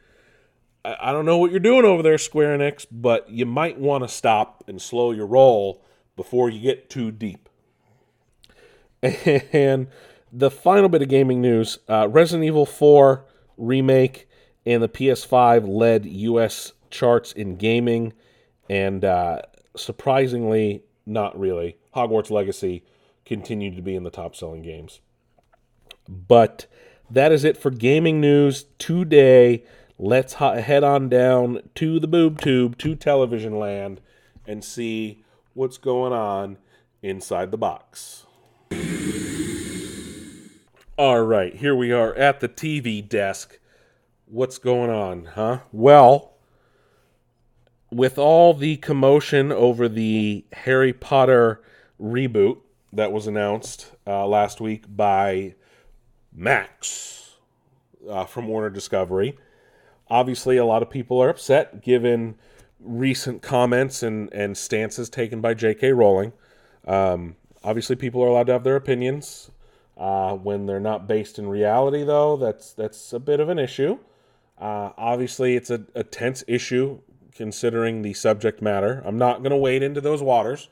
[0.85, 4.03] I, I don't know what you're doing over there, Square Enix, but you might want
[4.03, 5.85] to stop and slow your roll
[6.17, 7.49] before you get too deep.
[9.53, 9.87] And
[10.33, 13.25] the final bit of gaming news uh, Resident Evil 4
[13.57, 14.29] remake
[14.65, 18.13] and the PS5 led US charts in gaming,
[18.69, 19.43] and uh,
[19.77, 21.77] surprisingly, not really.
[21.95, 22.85] Hogwarts Legacy
[23.25, 25.01] continued to be in the top selling games.
[26.09, 26.67] But
[27.11, 29.65] that is it for gaming news today.
[29.99, 34.01] Let's head on down to the boob tube, to television land,
[34.47, 36.59] and see what's going on
[37.03, 38.27] inside the box.
[40.99, 43.59] All right, here we are at the TV desk
[44.25, 45.59] what's going on, huh?
[45.71, 46.39] Well,
[47.91, 51.61] with all the commotion over the Harry Potter
[52.01, 52.61] reboot
[52.95, 55.55] that was announced uh, last week by
[56.33, 57.35] Max
[58.09, 59.37] uh, from Warner Discovery,
[60.09, 62.37] obviously a lot of people are upset given
[62.81, 65.93] recent comments and, and stances taken by J.K.
[65.93, 66.33] Rowling.
[66.87, 69.51] Um, obviously, people are allowed to have their opinions.
[69.97, 73.99] Uh, when they're not based in reality, though, that's that's a bit of an issue.
[74.59, 76.99] Uh, obviously, it's a, a tense issue
[77.35, 79.03] considering the subject matter.
[79.05, 80.69] I'm not going to wade into those waters.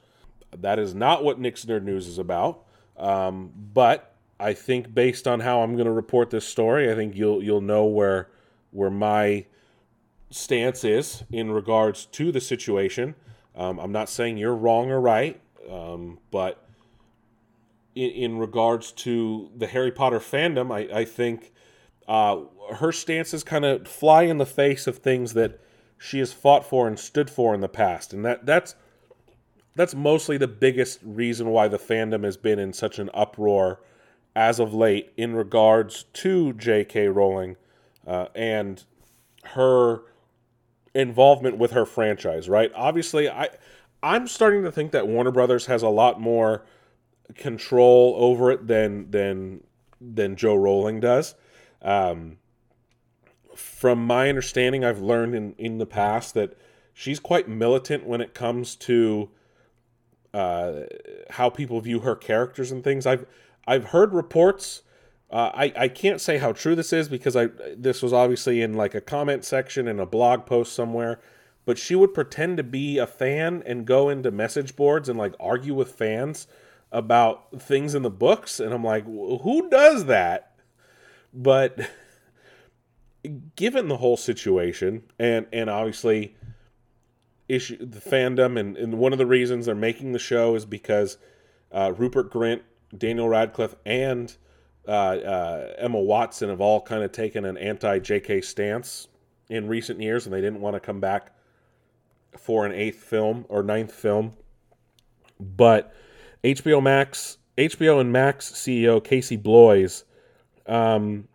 [0.57, 2.64] That is not what Nick's Nerd News is about.
[2.97, 7.16] Um, but I think based on how I'm going to report this story, I think
[7.16, 8.29] you'll you'll know where
[8.70, 9.47] where my
[10.31, 13.14] stance is in regards to the situation.
[13.55, 16.64] Um, I'm not saying you're wrong or right, um, but
[17.95, 21.53] in, in, regards to the Harry Potter fandom, I, I think
[22.09, 22.40] uh,
[22.74, 25.61] her stances kind of fly in the face of things that
[25.99, 28.74] she has fought for and stood for in the past, and that that's
[29.76, 33.80] that's mostly the biggest reason why the fandom has been in such an uproar
[34.36, 37.09] as of late in regards to J.K.
[37.09, 37.57] Rowling
[38.07, 38.84] uh, and
[39.45, 40.03] her
[40.95, 42.70] involvement with her franchise, right?
[42.74, 43.49] Obviously, I
[44.03, 46.64] I'm starting to think that Warner Brothers has a lot more
[47.35, 49.62] control over it than than
[50.01, 51.35] than Jo Rowling does.
[51.83, 52.39] Um,
[53.55, 56.57] from my understanding, I've learned in in the past that
[56.93, 59.31] she's quite militant when it comes to
[60.33, 60.83] uh,
[61.31, 63.07] how people view her characters and things.
[63.07, 63.27] I've
[63.66, 64.83] I've heard reports.
[65.31, 68.75] Uh, I I can't say how true this is because I this was obviously in
[68.75, 71.20] like a comment section in a blog post somewhere.
[71.66, 75.35] But she would pretend to be a fan and go into message boards and like
[75.41, 76.47] argue with fans
[76.95, 80.55] about things in the books, and I'm like, who does that?
[81.34, 81.90] But
[83.57, 86.36] given the whole situation, and and obviously
[87.49, 91.18] issue the fandom and, and one of the reasons they're making the show is because
[91.72, 92.62] uh, Rupert Grint,
[92.97, 94.34] Daniel Radcliffe, and
[94.86, 99.09] uh, uh, Emma Watson have all kind of taken an anti JK stance
[99.51, 101.32] in recent years, and they didn't want to come back
[102.38, 104.32] for an eighth film or ninth film.
[105.40, 105.92] But
[106.45, 110.05] HBO Max, HBO and Max CEO Casey Bloys,
[110.66, 111.26] um,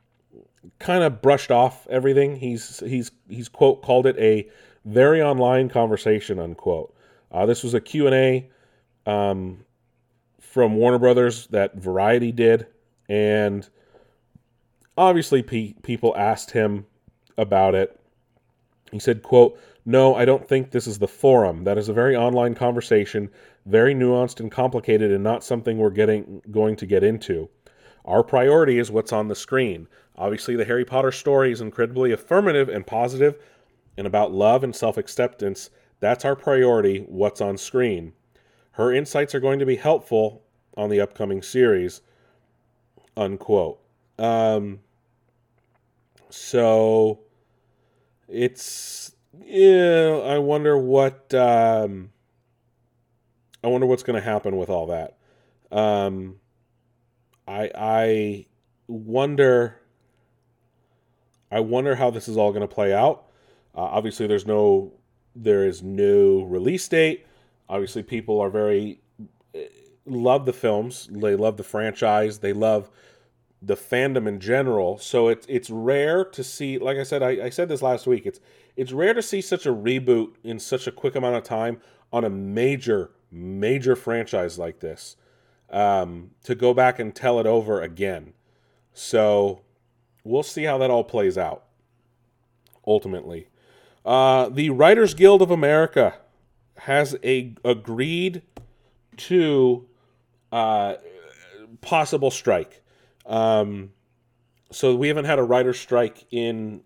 [0.78, 2.36] kind of brushed off everything.
[2.36, 4.48] He's he's he's quote called it a
[4.86, 6.96] very online conversation unquote.
[7.32, 8.50] Uh, this was a Q and A
[9.06, 9.66] um,
[10.40, 12.68] from Warner Brothers that Variety did,
[13.08, 13.68] and
[14.98, 16.86] obviously pe- people asked him
[17.38, 18.00] about it.
[18.92, 21.64] He said, "quote No, I don't think this is the forum.
[21.64, 23.30] That is a very online conversation,
[23.66, 27.50] very nuanced and complicated, and not something we're getting going to get into."
[28.06, 29.88] Our priority is what's on the screen.
[30.18, 33.38] Obviously, the Harry Potter story is incredibly affirmative and positive
[33.98, 35.70] and about love and self acceptance.
[36.00, 38.14] That's our priority, what's on screen.
[38.72, 40.44] Her insights are going to be helpful
[40.78, 42.02] on the upcoming series.
[43.18, 43.82] Unquote.
[44.18, 44.80] Um,
[46.30, 47.20] so
[48.28, 52.12] it's yeah, I wonder what um,
[53.64, 55.18] I wonder what's going to happen with all that.
[55.72, 56.38] Um,
[57.48, 58.46] I I
[58.88, 59.80] wonder
[61.52, 63.26] I wonder how this is all going to play out.
[63.76, 64.94] Uh, obviously, there's no
[65.36, 67.26] there is no release date.
[67.68, 69.02] Obviously, people are very
[69.54, 69.66] eh,
[70.06, 71.10] love the films.
[71.12, 72.40] They love the franchise.
[72.40, 72.90] They love
[73.62, 74.98] the fandom in general.
[74.98, 76.78] So it's it's rare to see.
[76.78, 78.26] Like I said, I, I said this last week.
[78.26, 78.40] It's
[78.76, 81.82] it's rare to see such a reboot in such a quick amount of time
[82.12, 85.16] on a major major franchise like this.
[85.70, 88.34] Um, to go back and tell it over again.
[88.92, 89.62] So
[90.24, 91.66] we'll see how that all plays out
[92.88, 93.50] ultimately.
[94.04, 96.16] Uh, the Writers Guild of America
[96.80, 98.42] has a agreed
[99.18, 99.88] to
[100.52, 100.96] uh,
[101.82, 102.82] possible strike.
[103.26, 103.92] Um,
[104.72, 106.82] so we haven't had a writer's strike in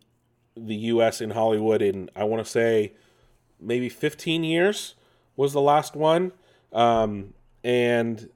[0.55, 1.21] the U.S.
[1.21, 2.93] in Hollywood in I want to say
[3.59, 4.95] maybe 15 years
[5.35, 6.31] was the last one,
[6.71, 8.29] um, and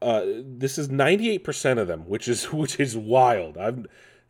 [0.00, 3.58] uh, this is 98% of them, which is which is wild.
[3.58, 3.86] I've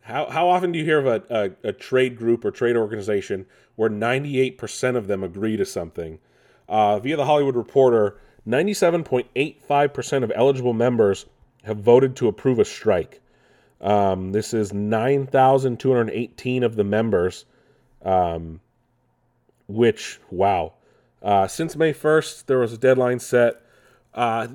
[0.09, 3.45] how, how often do you hear of a, a, a trade group or trade organization
[3.75, 6.17] where 98% of them agree to something?
[6.67, 8.17] Uh, via the Hollywood Reporter,
[8.47, 11.27] 97.85% of eligible members
[11.63, 13.21] have voted to approve a strike.
[13.81, 17.45] Um, this is 9,218 of the members,
[18.01, 18.59] um,
[19.67, 20.73] which, wow.
[21.21, 23.61] Uh, since May 1st, there was a deadline set.
[24.13, 24.47] Uh,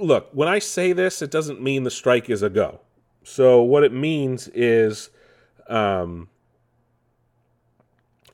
[0.00, 2.80] look, when I say this, it doesn't mean the strike is a go.
[3.24, 5.10] So what it means is,
[5.68, 6.28] um,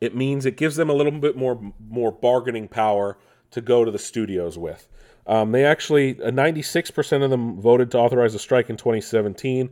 [0.01, 3.17] it means it gives them a little bit more more bargaining power
[3.53, 4.89] to go to the studios with.
[5.27, 9.71] Um, they actually, uh, 96% of them voted to authorize a strike in 2017.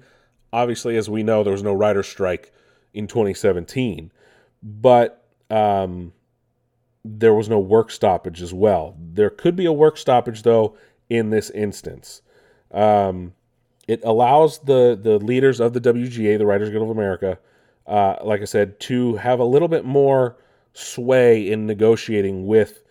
[0.52, 2.52] Obviously, as we know, there was no writer strike
[2.94, 4.12] in 2017,
[4.62, 6.12] but um,
[7.04, 8.96] there was no work stoppage as well.
[8.98, 10.76] There could be a work stoppage though
[11.08, 12.22] in this instance.
[12.70, 13.34] Um,
[13.88, 17.38] it allows the the leaders of the WGA, the Writers Guild of America,
[17.86, 20.36] uh, like I said, to have a little bit more
[20.72, 22.82] sway in negotiating with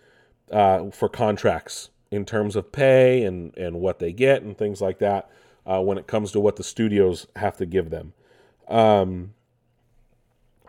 [0.50, 4.98] uh, for contracts in terms of pay and and what they get and things like
[4.98, 5.30] that
[5.66, 8.12] uh, when it comes to what the studios have to give them.
[8.68, 9.34] Um,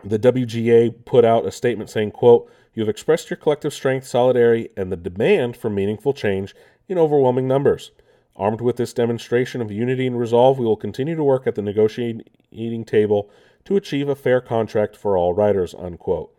[0.04, 4.70] the WGA put out a statement saying, "quote You have expressed your collective strength, solidarity,
[4.76, 6.54] and the demand for meaningful change
[6.88, 7.90] in overwhelming numbers."
[8.34, 11.62] Armed with this demonstration of unity and resolve, we will continue to work at the
[11.62, 13.28] negotiating table
[13.64, 15.74] to achieve a fair contract for all writers.
[15.74, 16.34] Unquote.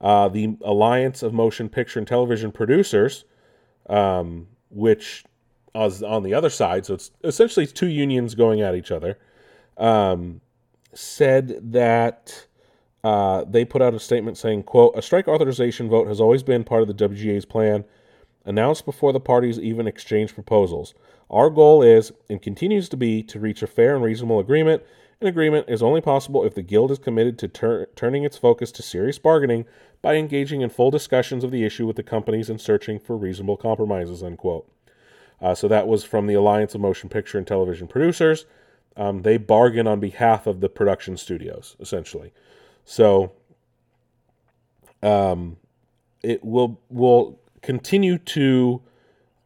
[0.00, 3.24] Uh, the Alliance of Motion Picture and Television Producers,
[3.88, 5.24] um, which
[5.74, 9.18] is on the other side, so it's essentially two unions going at each other,
[9.76, 10.40] um,
[10.92, 12.46] said that
[13.04, 16.64] uh, they put out a statement saying, "quote A strike authorization vote has always been
[16.64, 17.84] part of the WGA's plan,
[18.44, 20.94] announced before the parties even exchanged proposals.
[21.30, 24.82] Our goal is and continues to be to reach a fair and reasonable agreement."
[25.22, 28.72] An agreement is only possible if the Guild is committed to tur- turning its focus
[28.72, 29.66] to serious bargaining
[30.02, 33.56] by engaging in full discussions of the issue with the companies and searching for reasonable
[33.56, 34.20] compromises.
[34.20, 34.68] Unquote.
[35.40, 38.46] Uh, so that was from the Alliance of Motion Picture and Television Producers.
[38.96, 42.32] Um, they bargain on behalf of the production studios, essentially.
[42.84, 43.32] So
[45.02, 45.56] um,
[46.22, 48.82] it will will continue to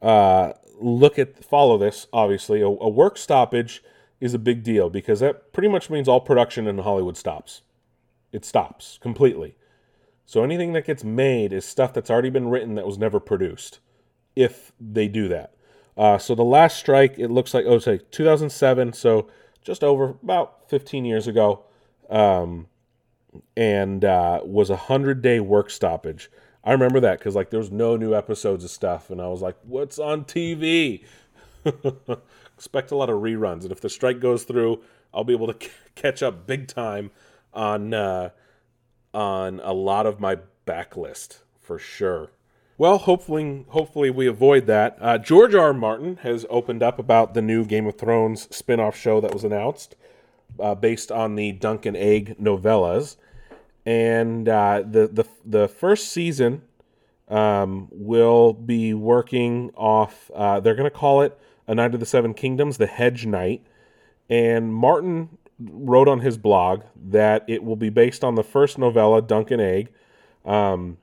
[0.03, 2.07] uh, look at follow this.
[2.13, 3.83] Obviously, a, a work stoppage
[4.21, 7.63] is a big deal because that pretty much means all production in Hollywood stops.
[8.33, 9.57] It stops completely.
[10.25, 13.79] So anything that gets made is stuff that's already been written that was never produced.
[14.35, 15.55] If they do that.
[15.97, 19.29] Uh, so the last strike, it looks like, oh, say 2007, so
[19.63, 21.65] just over about 15 years ago,
[22.11, 22.67] um,
[23.57, 26.31] and uh, was a hundred day work stoppage.
[26.65, 29.43] I remember that because like there was no new episodes of stuff, and I was
[29.43, 31.05] like, "What's on TV?"
[32.57, 34.83] Expect a lot of reruns, and if the strike goes through,
[35.15, 37.11] I'll be able to c- catch up big time
[37.55, 38.31] on uh,
[39.15, 42.31] on a lot of my backlist for sure.
[42.79, 44.99] Well, hopefully, hopefully we avoid that.
[45.01, 45.69] Uh, George R.
[45.69, 45.73] R.
[45.73, 49.97] Martin has opened up about the new Game of Thrones spin-off show that was announced,
[50.61, 53.17] uh, based on the Dunk and Egg novellas,
[53.87, 56.63] and uh, the the the first season
[57.29, 60.31] um, will be working off.
[60.35, 63.65] Uh, they're going to call it A Knight of the Seven Kingdoms, the Hedge Knight,
[64.29, 69.23] and Martin wrote on his blog that it will be based on the first novella,
[69.23, 69.91] Dunk and Egg.
[70.45, 70.99] Um,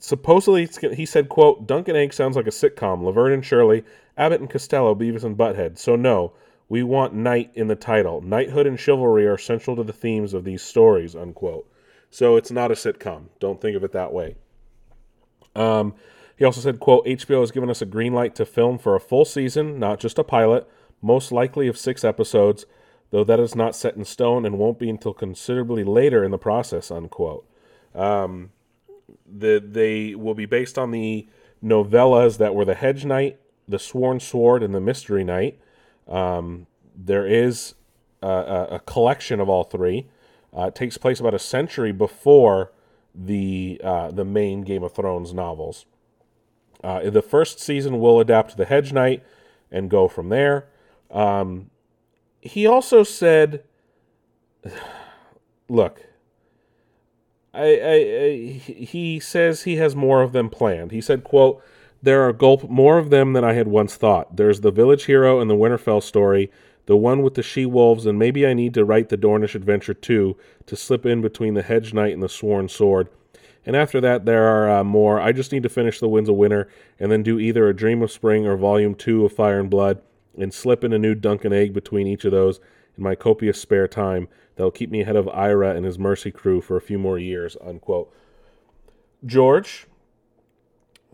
[0.00, 3.84] supposedly he said quote Dunk and Egg sounds like a sitcom laverne and shirley
[4.16, 6.32] abbott and costello beavis and butthead so no
[6.70, 8.22] we want knight in the title.
[8.22, 11.70] Knighthood and chivalry are central to the themes of these stories unquote.
[12.08, 13.26] So it's not a sitcom.
[13.38, 14.36] Don't think of it that way.
[15.54, 15.94] Um,
[16.38, 19.00] he also said quote hbo has given us a green light to film for a
[19.00, 20.66] full season not just a pilot
[21.02, 22.64] most likely of six episodes
[23.10, 26.38] though that is not set in stone and won't be until considerably later in the
[26.38, 27.46] process unquote.
[27.94, 28.50] Um,
[29.26, 31.28] the, they will be based on the
[31.62, 35.58] novellas that were the Hedge Knight, the Sworn Sword, and the Mystery Knight.
[36.10, 37.74] Um, there is
[38.22, 40.08] a, a, collection of all three.
[40.56, 42.72] Uh, it takes place about a century before
[43.14, 45.86] the uh, the main Game of Thrones novels.
[46.82, 49.22] Uh, the first season will adapt the Hedge Knight
[49.70, 50.66] and go from there.
[51.10, 51.70] Um,
[52.40, 53.62] he also said,
[55.68, 56.06] "Look,
[57.54, 60.90] I, I, I, he says he has more of them planned.
[60.90, 61.62] He said, "quote
[62.02, 64.36] There are gulp more of them than I had once thought.
[64.36, 66.50] There's the village hero and the Winterfell story,
[66.86, 69.94] the one with the she wolves, and maybe I need to write the Dornish adventure
[69.94, 70.36] too
[70.66, 73.08] to slip in between the Hedge Knight and the Sworn Sword.
[73.66, 75.20] And after that, there are uh, more.
[75.20, 78.02] I just need to finish the Winds of Winter and then do either a Dream
[78.02, 80.00] of Spring or Volume Two of Fire and Blood,
[80.38, 82.60] and slip in a new Dunk and Egg between each of those
[82.96, 84.28] in my copious spare time."
[84.60, 87.56] that'll keep me ahead of Ira and his Mercy crew for a few more years,
[87.64, 88.14] unquote.
[89.24, 89.86] George,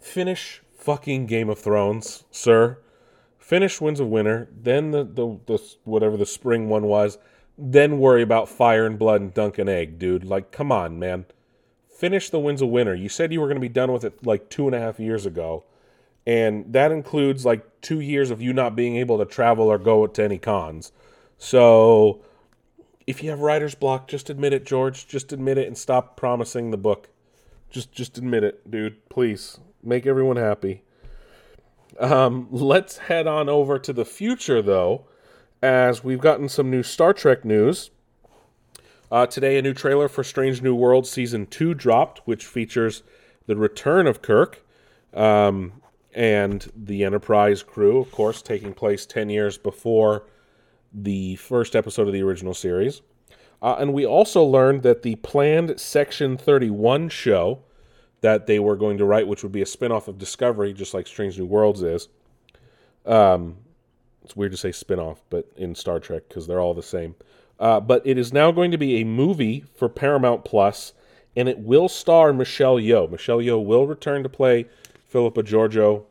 [0.01, 2.78] finish fucking Game of Thrones, sir.
[3.41, 7.18] Finish Winds of Winter, then the, the, the whatever the spring one was,
[7.59, 10.24] then worry about Fire and Blood and Dunk and Egg, dude.
[10.24, 11.26] Like, come on, man.
[11.89, 12.95] Finish the Winds of Winter.
[12.95, 15.01] You said you were going to be done with it like two and a half
[15.01, 15.64] years ago.
[16.24, 20.07] And that includes like two years of you not being able to travel or go
[20.07, 20.93] to any cons.
[21.37, 22.22] So
[23.09, 25.09] if you have writer's block, just admit it, George.
[25.09, 27.09] Just admit it and stop promising the book.
[27.70, 29.09] Just just admit it, dude.
[29.09, 30.82] Please make everyone happy.
[31.99, 35.07] Um, let's head on over to the future, though,
[35.62, 37.91] as we've gotten some new Star Trek news.
[39.11, 43.03] Uh, today, a new trailer for Strange New World Season 2 dropped, which features
[43.47, 44.64] the return of Kirk
[45.14, 45.80] um,
[46.12, 50.24] and the Enterprise crew, of course, taking place 10 years before
[50.93, 53.03] the first episode of the original series.
[53.62, 57.61] Uh, and we also learned that the planned Section 31 show
[58.20, 61.06] that they were going to write, which would be a spinoff of Discovery, just like
[61.06, 62.08] Strange New Worlds is.
[63.04, 63.58] Um,
[64.24, 67.14] it's weird to say spinoff, but in Star Trek, because they're all the same.
[67.58, 70.92] Uh, but it is now going to be a movie for Paramount Plus,
[71.36, 73.10] and it will star Michelle Yeoh.
[73.10, 74.66] Michelle Yeoh will return to play
[75.08, 76.04] Philippa Georgiou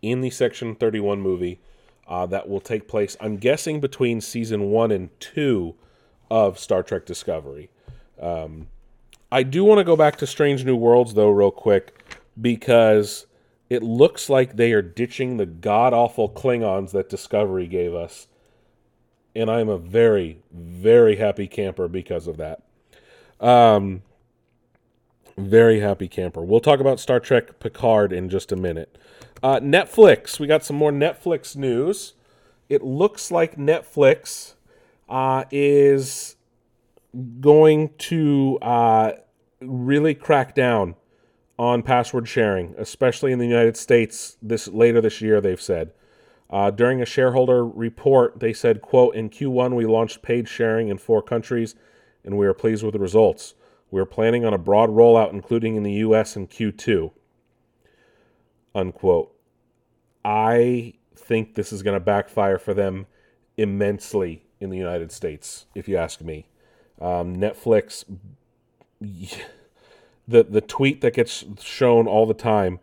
[0.00, 1.60] in the Section 31 movie
[2.08, 5.74] uh, that will take place, I'm guessing, between season one and two
[6.30, 7.70] of Star Trek Discovery.
[8.20, 8.68] Um,
[9.32, 11.98] I do want to go back to Strange New Worlds, though, real quick,
[12.38, 13.26] because
[13.70, 18.28] it looks like they are ditching the god awful Klingons that Discovery gave us.
[19.34, 22.62] And I'm a very, very happy camper because of that.
[23.40, 24.02] Um,
[25.38, 26.42] very happy camper.
[26.42, 28.98] We'll talk about Star Trek Picard in just a minute.
[29.42, 30.38] Uh, Netflix.
[30.38, 32.12] We got some more Netflix news.
[32.68, 34.56] It looks like Netflix
[35.08, 36.36] uh, is
[37.40, 39.12] going to uh,
[39.60, 40.96] really crack down
[41.58, 44.36] on password sharing, especially in the United States.
[44.42, 45.92] This later this year, they've said.
[46.50, 50.98] Uh, during a shareholder report, they said, "quote In Q1, we launched paid sharing in
[50.98, 51.74] four countries,
[52.24, 53.54] and we are pleased with the results.
[53.90, 56.36] We are planning on a broad rollout, including in the U.S.
[56.36, 57.12] in Q2."
[58.74, 59.34] Unquote.
[60.24, 63.06] I think this is going to backfire for them
[63.56, 66.46] immensely in the United States, if you ask me.
[67.02, 68.04] Um, Netflix,
[69.00, 72.78] the the tweet that gets shown all the time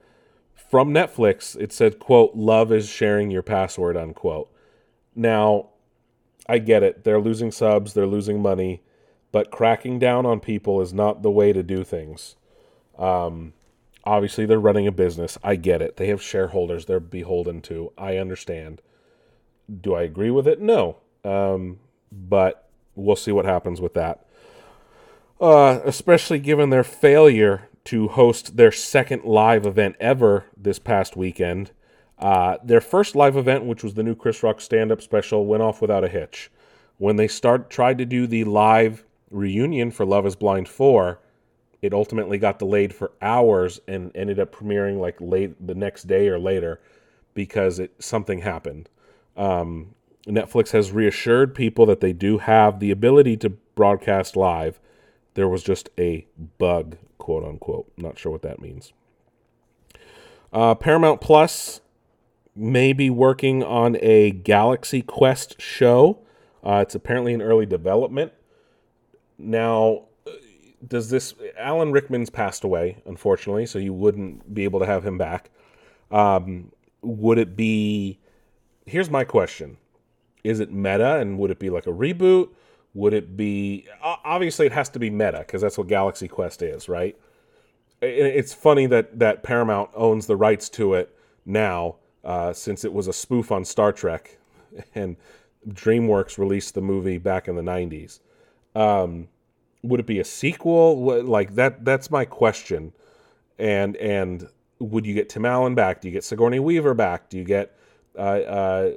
[0.70, 4.52] from Netflix, it said, "quote Love is sharing your password." Unquote.
[5.16, 5.70] Now,
[6.48, 8.82] I get it; they're losing subs, they're losing money,
[9.32, 12.36] but cracking down on people is not the way to do things.
[12.98, 13.54] Um,
[14.04, 15.38] obviously, they're running a business.
[15.42, 17.94] I get it; they have shareholders they're beholden to.
[17.98, 18.82] I understand.
[19.80, 20.60] Do I agree with it?
[20.60, 20.98] No.
[21.24, 21.80] Um,
[22.12, 22.69] but
[23.00, 24.26] we'll see what happens with that.
[25.40, 31.72] Uh, especially given their failure to host their second live event ever this past weekend.
[32.18, 35.64] Uh, their first live event, which was the new Chris Rock stand up special, went
[35.64, 36.52] off without a hitch.
[36.98, 41.20] When they start tried to do the live reunion for Love is Blind 4,
[41.82, 46.28] it ultimately got delayed for hours and ended up premiering like late the next day
[46.28, 46.82] or later
[47.34, 48.90] because it something happened.
[49.38, 49.96] Um,
[50.32, 54.80] Netflix has reassured people that they do have the ability to broadcast live.
[55.34, 56.28] There was just a
[56.58, 57.92] bug, quote unquote.
[57.98, 58.94] Not sure what that means.
[60.52, 61.82] Uh, Paramount Plus
[62.56, 66.20] may be working on a Galaxy Quest show.
[66.64, 68.34] Uh, it's apparently in early development.
[69.38, 70.06] Now,
[70.86, 71.34] does this.
[71.58, 75.50] Alan Rickman's passed away, unfortunately, so you wouldn't be able to have him back.
[76.12, 76.72] Um,
[77.02, 78.20] would it be.
[78.86, 79.78] Here's my question
[80.44, 82.50] is it meta and would it be like a reboot?
[82.94, 86.90] Would it be obviously it has to be meta because that's what Galaxy Quest is,
[86.90, 87.18] right?
[88.02, 91.16] It's funny that that Paramount owns the rights to it
[91.46, 94.38] now, uh, since it was a spoof on Star Trek,
[94.96, 95.18] and
[95.68, 98.20] DreamWorks released the movie back in the '90s.
[98.76, 99.28] Um,
[99.84, 101.24] would it be a sequel?
[101.24, 101.84] Like that?
[101.84, 102.94] That's my question.
[103.58, 104.48] And and
[104.80, 106.02] would you get Tim Allen back?
[106.02, 107.30] Do you get Sigourney Weaver back?
[107.30, 107.78] Do you get
[108.18, 108.92] uh, uh,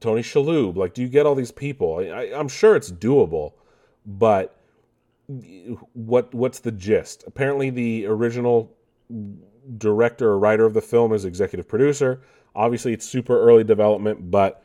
[0.00, 0.76] Tony Shalhoub.
[0.76, 1.98] Like, do you get all these people?
[1.98, 3.52] I, I'm sure it's doable,
[4.04, 4.56] but
[5.92, 7.24] what what's the gist?
[7.26, 8.74] Apparently, the original
[9.76, 12.22] director or writer of the film is executive producer.
[12.54, 14.62] Obviously, it's super early development, but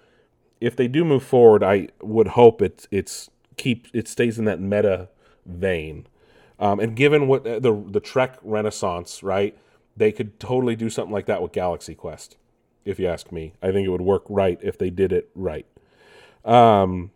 [0.62, 4.60] if they do move forward, I would hope it's it's keep it stays in that
[4.60, 5.10] meta
[5.46, 6.08] vein.
[6.60, 9.58] Um, and given what uh, the the Trek Renaissance, right,
[9.98, 12.38] they could totally do something like that with Galaxy Quest
[12.86, 13.54] if you ask me.
[13.62, 15.66] I think it would work right if they did it right.
[16.46, 17.12] Um,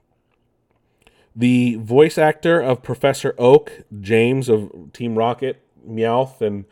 [1.36, 6.66] the voice actor of Professor Oak, James of Team Rocket, Meowth, and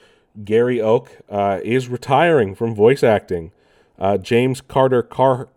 [0.43, 3.51] Gary Oak, uh, is retiring from voice acting.
[3.99, 5.49] Uh, James Carter Car-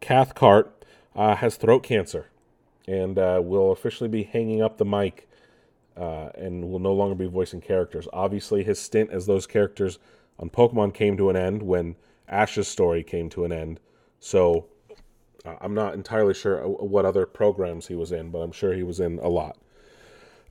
[0.00, 0.84] Cathcart
[1.16, 2.28] uh, has throat cancer
[2.86, 5.28] and uh, will officially be hanging up the mic
[5.96, 8.08] uh, and will no longer be voicing characters.
[8.12, 9.98] Obviously, his stint as those characters
[10.38, 11.96] on Pokemon came to an end when
[12.28, 13.80] Ash's story came to an end.
[14.20, 14.66] So
[15.44, 18.82] uh, I'm not entirely sure what other programs he was in, but I'm sure he
[18.82, 19.58] was in a lot.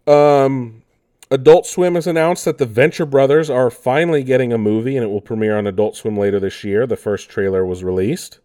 [0.07, 0.83] Um,
[1.29, 5.09] Adult Swim has announced that the Venture Brothers are finally getting a movie, and it
[5.09, 6.85] will premiere on Adult Swim later this year.
[6.85, 8.39] The first trailer was released.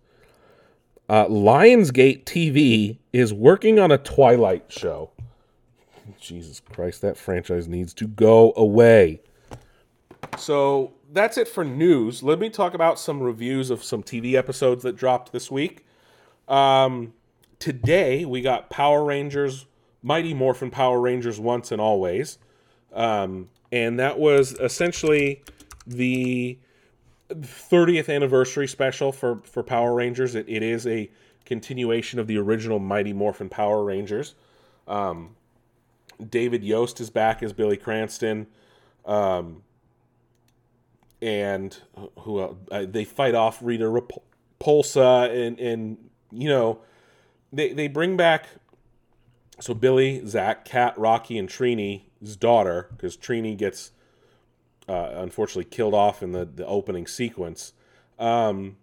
[1.08, 5.10] Uh, Lionsgate TV is working on a Twilight show.
[6.20, 9.20] Jesus Christ, that franchise needs to go away.
[10.38, 12.22] So that's it for news.
[12.22, 15.86] Let me talk about some reviews of some TV episodes that dropped this week.
[16.46, 17.14] Um,
[17.58, 19.64] today we got Power Rangers,
[20.02, 22.38] Mighty Morphin Power Rangers Once and Always,
[22.92, 25.42] um, and that was essentially
[25.86, 26.58] the
[27.30, 30.34] 30th anniversary special for for Power Rangers.
[30.34, 31.10] It, it is a
[31.46, 34.34] continuation of the original Mighty Morphin Power Rangers.
[34.86, 35.34] Um,
[36.28, 38.46] David Yost is back as Billy Cranston.
[39.06, 39.62] Um,
[41.20, 41.76] and
[42.20, 42.56] who else?
[42.70, 45.98] Uh, they fight off Rita Repulsa, and and
[46.30, 46.80] you know
[47.52, 48.46] they they bring back
[49.60, 53.92] so Billy, Zack, Kat, Rocky, and Trini's daughter because Trini gets
[54.88, 57.72] uh, unfortunately killed off in the the opening sequence.
[58.18, 58.76] Um,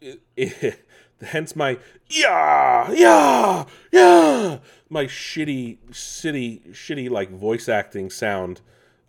[0.00, 0.86] it, it,
[1.20, 1.78] hence my
[2.08, 4.58] yeah, yeah, yeah,
[4.88, 8.60] my shitty, shitty, shitty like voice acting sound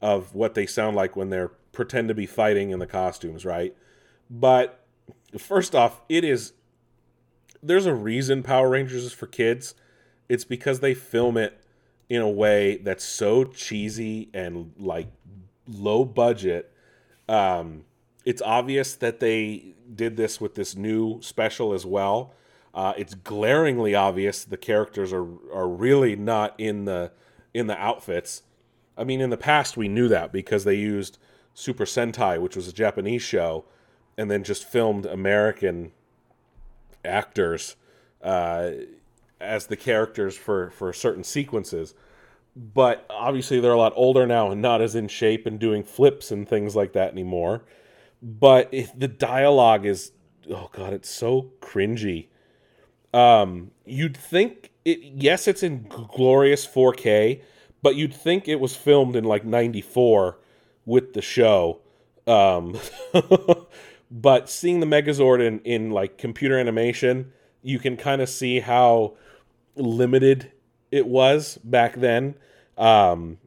[0.01, 3.75] of what they sound like when they're pretend to be fighting in the costumes, right?
[4.29, 4.83] But
[5.37, 6.53] first off, it is
[7.63, 9.75] there's a reason Power Rangers is for kids.
[10.27, 11.61] It's because they film it
[12.09, 15.07] in a way that's so cheesy and like
[15.67, 16.73] low budget.
[17.29, 17.85] Um,
[18.25, 22.33] it's obvious that they did this with this new special as well.
[22.73, 27.11] Uh, it's glaringly obvious the characters are are really not in the
[27.53, 28.43] in the outfits.
[29.01, 31.17] I mean, in the past we knew that because they used
[31.55, 33.65] Super Sentai, which was a Japanese show,
[34.17, 35.91] and then just filmed American
[37.03, 37.75] actors
[38.21, 38.71] uh,
[39.39, 41.95] as the characters for for certain sequences.
[42.55, 46.31] But obviously, they're a lot older now and not as in shape and doing flips
[46.31, 47.63] and things like that anymore.
[48.21, 50.11] But if the dialogue is,
[50.49, 52.27] oh god, it's so cringy.
[53.13, 54.99] Um, you'd think it.
[55.15, 57.41] Yes, it's in glorious 4K,
[57.81, 60.37] but you'd think it was filmed in like '94
[60.85, 61.79] with the show.
[62.27, 62.77] Um,
[64.11, 69.15] but seeing the Megazord in in like computer animation, you can kind of see how
[69.75, 70.51] limited
[70.91, 72.35] it was back then.
[72.77, 73.37] Um,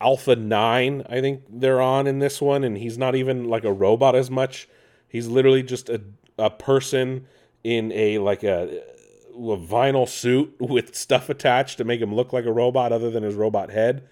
[0.00, 3.72] Alpha 9, I think they're on in this one, and he's not even like a
[3.72, 4.68] robot as much.
[5.08, 6.02] He's literally just a,
[6.38, 7.26] a person
[7.62, 8.82] in a like a,
[9.34, 13.22] a vinyl suit with stuff attached to make him look like a robot other than
[13.22, 14.08] his robot head.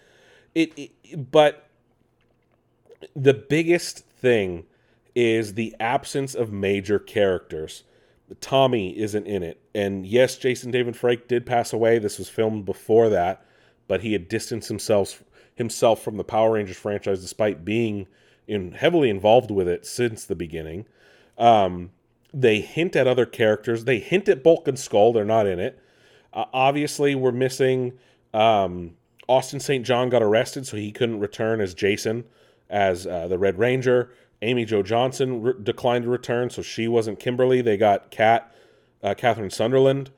[0.54, 1.68] It, it but
[3.16, 4.64] the biggest thing
[5.14, 7.84] is the absence of major characters.
[8.40, 9.60] Tommy isn't in it.
[9.74, 11.98] And yes, Jason David Frank did pass away.
[11.98, 13.44] This was filmed before that,
[13.88, 15.22] but he had distanced himself
[15.54, 18.06] himself from the Power Rangers franchise despite being
[18.48, 20.86] in heavily involved with it since the beginning.
[21.36, 21.90] Um,
[22.32, 23.84] they hint at other characters.
[23.84, 25.12] They hint at Bulk and Skull.
[25.12, 25.78] They're not in it.
[26.32, 27.92] Uh, obviously, we're missing.
[28.32, 28.96] Um,
[29.28, 29.84] Austin St.
[29.84, 32.24] John got arrested, so he couldn't return as Jason,
[32.70, 34.10] as uh, the Red Ranger.
[34.40, 37.60] Amy Jo Johnson re- declined to return, so she wasn't Kimberly.
[37.60, 38.52] They got Kat,
[39.02, 40.10] uh, Catherine Sunderland,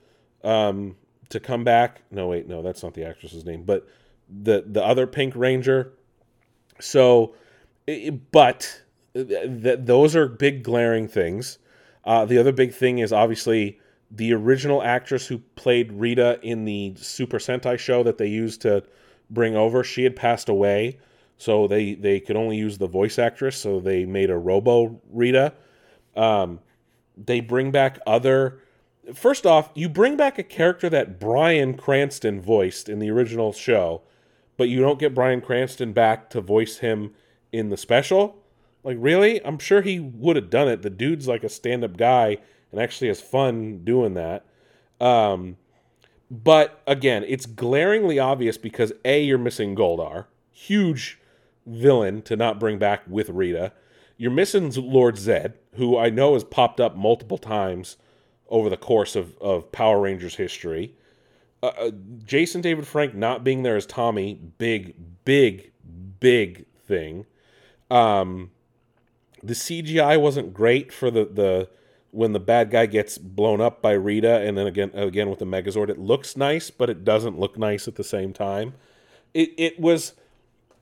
[0.42, 0.96] um,
[1.28, 2.02] to come back.
[2.10, 3.86] No, wait, no, that's not the actress's name, but
[4.28, 5.92] the the other Pink Ranger.
[6.80, 7.34] So,
[7.86, 8.82] it, but
[9.14, 11.58] th- those are big glaring things.
[12.05, 13.78] Uh, the other big thing is obviously
[14.11, 18.84] the original actress who played Rita in the Super Sentai show that they used to
[19.30, 19.82] bring over.
[19.82, 20.98] She had passed away
[21.36, 25.52] so they they could only use the voice actress, so they made a Robo Rita.
[26.16, 26.61] Um,
[27.16, 28.61] they bring back other.
[29.12, 34.02] First off, you bring back a character that Bryan Cranston voiced in the original show,
[34.57, 37.12] but you don't get Bryan Cranston back to voice him
[37.52, 38.43] in the special.
[38.85, 39.45] Like, really?
[39.45, 40.82] I'm sure he would have done it.
[40.82, 42.37] The dude's like a stand up guy
[42.70, 44.45] and actually has fun doing that.
[45.01, 45.57] Um,
[46.30, 50.26] but again, it's glaringly obvious because A, you're missing Goldar.
[50.51, 51.18] Huge
[51.66, 53.72] villain to not bring back with Rita.
[54.16, 57.97] You're missing Lord Zedd, who I know has popped up multiple times
[58.49, 60.95] over the course of, of Power Rangers history.
[61.62, 61.91] Uh, uh
[62.24, 65.72] Jason David Frank not being there as Tommy, big, big,
[66.20, 67.26] big thing.
[67.91, 68.51] Um,
[69.45, 71.68] the CGI wasn't great for the, the
[72.11, 75.45] when the bad guy gets blown up by Rita, and then again again with the
[75.45, 75.90] Megazord.
[75.90, 78.74] It looks nice, but it doesn't look nice at the same time.
[79.34, 80.14] It it was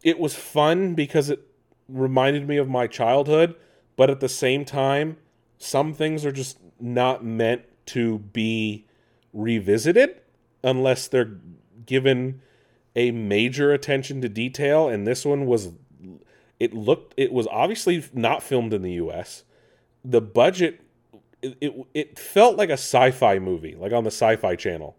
[0.02, 1.46] it was fun because it
[1.88, 3.54] reminded me of my childhood,
[3.96, 5.16] but at the same time,
[5.58, 8.86] some things are just not meant to be
[9.32, 10.20] revisited
[10.62, 11.38] unless they're
[11.86, 12.40] given
[12.94, 15.70] a major attention to detail and this one was
[16.62, 19.42] it looked it was obviously not filmed in the US.
[20.04, 20.80] The budget
[21.42, 24.96] it, it, it felt like a sci-fi movie, like on the sci-fi channel.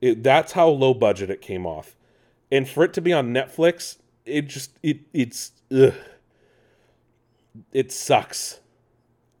[0.00, 1.96] It, that's how low budget it came off.
[2.52, 5.94] And for it to be on Netflix, it just it it's ugh.
[7.72, 8.60] it sucks.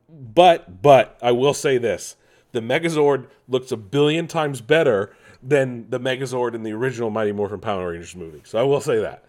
[0.08, 2.16] But but I will say this:
[2.50, 7.60] the Megazord looks a billion times better than the Megazord in the original Mighty Morphin
[7.60, 8.42] Power Rangers movie.
[8.44, 9.24] So I will say that.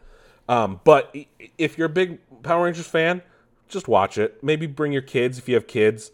[0.48, 1.16] Um, but
[1.58, 3.22] if you're a big Power Rangers fan,
[3.68, 4.44] just watch it.
[4.44, 6.12] Maybe bring your kids if you have kids.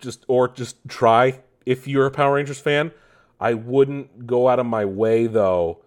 [0.00, 2.92] Just or just try if you're a Power Rangers fan.
[3.38, 5.82] I wouldn't go out of my way though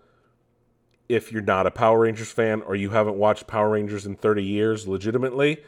[1.08, 4.44] if you're not a Power Rangers fan or you haven't watched Power Rangers in 30
[4.44, 5.64] years legitimately,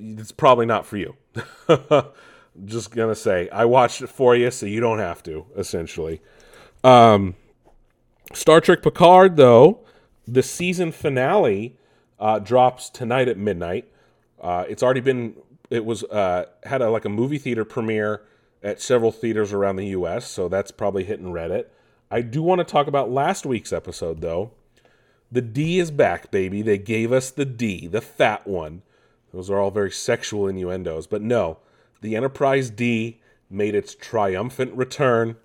[0.00, 1.16] it's probably not for you.
[2.64, 5.44] Just gonna say, I watched it for you, so you don't have to.
[5.56, 6.22] Essentially,
[6.82, 7.34] um,
[8.32, 9.83] Star Trek Picard, though,
[10.26, 11.76] the season finale
[12.18, 13.88] uh, drops tonight at midnight.
[14.40, 15.34] Uh, it's already been.
[15.70, 18.22] It was uh, had a like a movie theater premiere
[18.62, 21.66] at several theaters around the U.S., so that's probably hitting Reddit.
[22.10, 24.52] I do want to talk about last week's episode, though.
[25.30, 26.62] The D is back, baby.
[26.62, 28.82] They gave us the D, the fat one.
[29.32, 31.58] Those are all very sexual innuendos, but no,
[32.00, 33.20] the Enterprise D
[33.50, 35.36] made its triumphant return,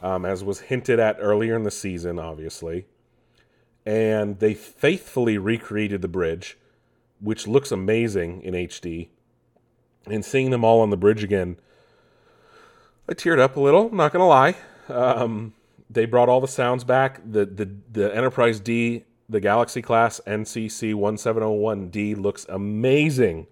[0.00, 2.86] um, as was hinted at earlier in the season, obviously.
[3.84, 6.56] And they faithfully recreated the bridge,
[7.20, 9.08] which looks amazing in HD.
[10.06, 11.56] And seeing them all on the bridge again,
[13.08, 14.56] I teared up a little, not gonna lie.
[14.88, 15.54] Um,
[15.90, 17.20] they brought all the sounds back.
[17.24, 23.46] The the the Enterprise D, the Galaxy class NCC 1701D looks amazing.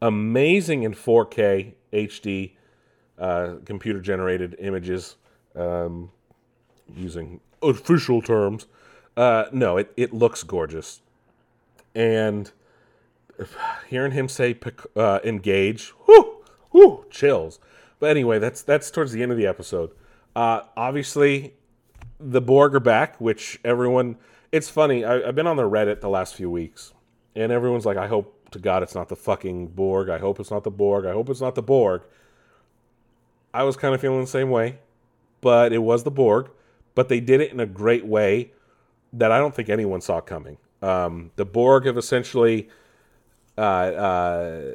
[0.00, 2.52] Amazing in 4K HD
[3.18, 5.16] uh, computer generated images
[5.54, 6.10] um,
[6.94, 8.66] using official terms.
[9.16, 11.00] Uh, no, it, it looks gorgeous.
[11.94, 12.50] And
[13.88, 14.56] hearing him say
[14.96, 17.58] uh, engage, whoo, whoo, chills.
[18.00, 19.90] But anyway, that's that's towards the end of the episode.
[20.34, 21.54] Uh, obviously,
[22.18, 24.16] the Borg are back, which everyone.
[24.52, 25.04] It's funny.
[25.04, 26.92] I, I've been on the Reddit the last few weeks,
[27.34, 30.08] and everyone's like, "I hope to God it's not the fucking Borg.
[30.08, 31.06] I hope it's not the Borg.
[31.06, 32.02] I hope it's not the Borg."
[33.52, 34.78] I was kind of feeling the same way,
[35.40, 36.50] but it was the Borg.
[36.96, 38.50] But they did it in a great way
[39.14, 40.58] that I don't think anyone saw coming.
[40.82, 42.68] Um, the Borg have essentially,
[43.56, 44.74] uh, uh,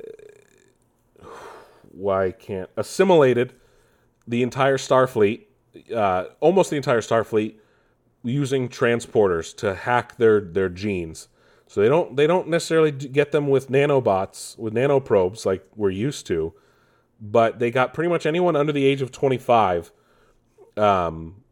[1.92, 3.54] why can't assimilated
[4.28, 5.46] the entire Starfleet,
[5.96, 7.56] uh, almost the entire Starfleet,
[8.24, 11.28] using transporters to hack their their genes.
[11.68, 16.26] So they don't they don't necessarily get them with nanobots with nanoprobes like we're used
[16.28, 16.54] to
[17.20, 19.92] but they got pretty much anyone under the age of 25
[20.78, 21.44] um,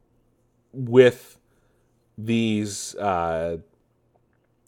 [0.71, 1.36] with
[2.18, 3.57] these uh,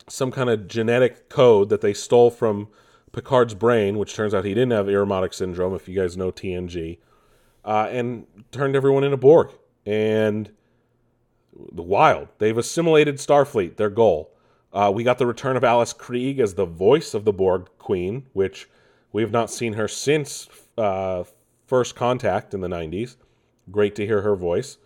[0.07, 2.67] some kind of genetic code that they stole from
[3.11, 6.97] Picard's brain, which turns out he didn't have Irumodic syndrome, if you guys know TNG,
[7.65, 9.49] uh, and turned everyone into Borg.
[9.85, 10.51] And
[11.71, 12.29] the wild.
[12.37, 14.31] They've assimilated Starfleet, their goal.
[14.71, 18.25] Uh, we got the return of Alice Krige as the voice of the Borg Queen,
[18.33, 18.69] which
[19.11, 20.47] we have not seen her since
[20.77, 21.23] uh,
[21.65, 23.15] First Contact in the 90s.
[23.71, 24.77] Great to hear her voice.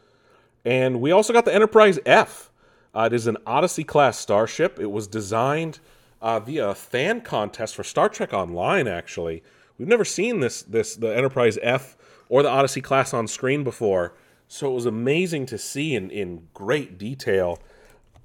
[0.65, 2.49] And we also got the Enterprise F.
[2.93, 4.79] Uh, it is an Odyssey class starship.
[4.79, 5.79] It was designed
[6.21, 8.87] uh, via a fan contest for Star Trek Online.
[8.87, 9.43] Actually,
[9.77, 11.97] we've never seen this this the Enterprise F
[12.29, 14.13] or the Odyssey class on screen before,
[14.47, 17.59] so it was amazing to see in in great detail.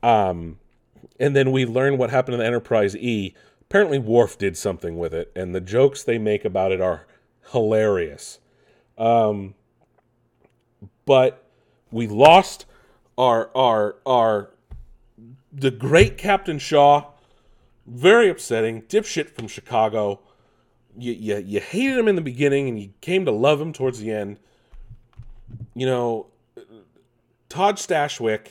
[0.02, 0.58] Um,
[1.18, 3.34] and then we learned what happened to the Enterprise E.
[3.62, 7.06] Apparently, Worf did something with it, and the jokes they make about it are
[7.52, 8.38] hilarious.
[8.96, 9.54] Um,
[11.04, 11.44] but
[11.90, 12.66] we lost
[13.16, 14.50] our our our
[15.52, 17.06] the great Captain Shaw.
[17.86, 18.82] Very upsetting.
[18.82, 20.20] Dipshit from Chicago.
[20.96, 24.00] You, you you hated him in the beginning and you came to love him towards
[24.00, 24.38] the end.
[25.74, 26.26] You know,
[27.48, 28.48] Todd Stashwick,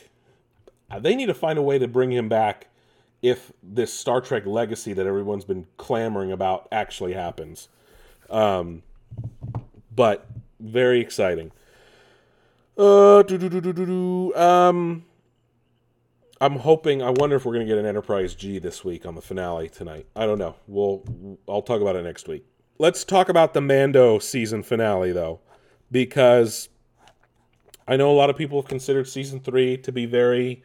[1.00, 2.66] they need to find a way to bring him back
[3.22, 7.68] if this Star Trek legacy that everyone's been clamoring about actually happens.
[8.30, 8.82] Um,
[9.94, 10.26] but
[10.60, 11.52] very exciting.
[12.76, 13.24] Uh,
[14.36, 15.04] um,
[16.40, 17.02] I'm hoping.
[17.02, 20.06] I wonder if we're gonna get an Enterprise G this week on the finale tonight.
[20.14, 20.56] I don't know.
[20.66, 21.38] We'll.
[21.48, 22.44] I'll talk about it next week.
[22.78, 25.40] Let's talk about the Mando season finale though,
[25.90, 26.68] because
[27.88, 30.62] I know a lot of people have considered season three to be very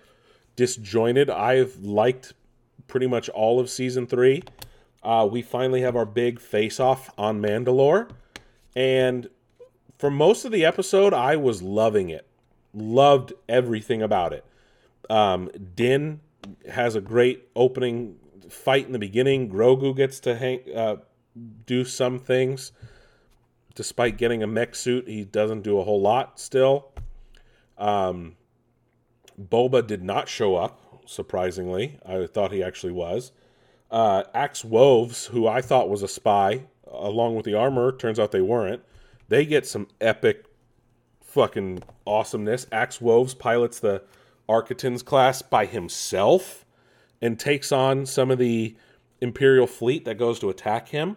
[0.55, 1.29] disjointed.
[1.29, 2.33] I've liked
[2.87, 4.43] pretty much all of season three.
[5.01, 8.09] Uh, we finally have our big face off on Mandalore.
[8.75, 9.27] And
[9.97, 12.27] for most of the episode, I was loving it.
[12.73, 14.45] Loved everything about it.
[15.09, 16.21] Um, Din
[16.69, 18.17] has a great opening
[18.49, 19.49] fight in the beginning.
[19.49, 20.97] Grogu gets to hang, uh,
[21.65, 22.71] do some things.
[23.75, 26.91] Despite getting a mech suit, he doesn't do a whole lot still.
[27.77, 28.35] Um,
[29.41, 31.97] Boba did not show up, surprisingly.
[32.05, 33.31] I thought he actually was.
[33.89, 37.91] Uh, Axe Woves, who I thought was a spy, along with the armor.
[37.91, 38.83] Turns out they weren't.
[39.29, 40.45] They get some epic
[41.21, 42.67] fucking awesomeness.
[42.71, 44.03] Axe Woves pilots the
[44.49, 46.65] Arquitens class by himself
[47.21, 48.75] and takes on some of the
[49.21, 51.15] Imperial fleet that goes to attack him.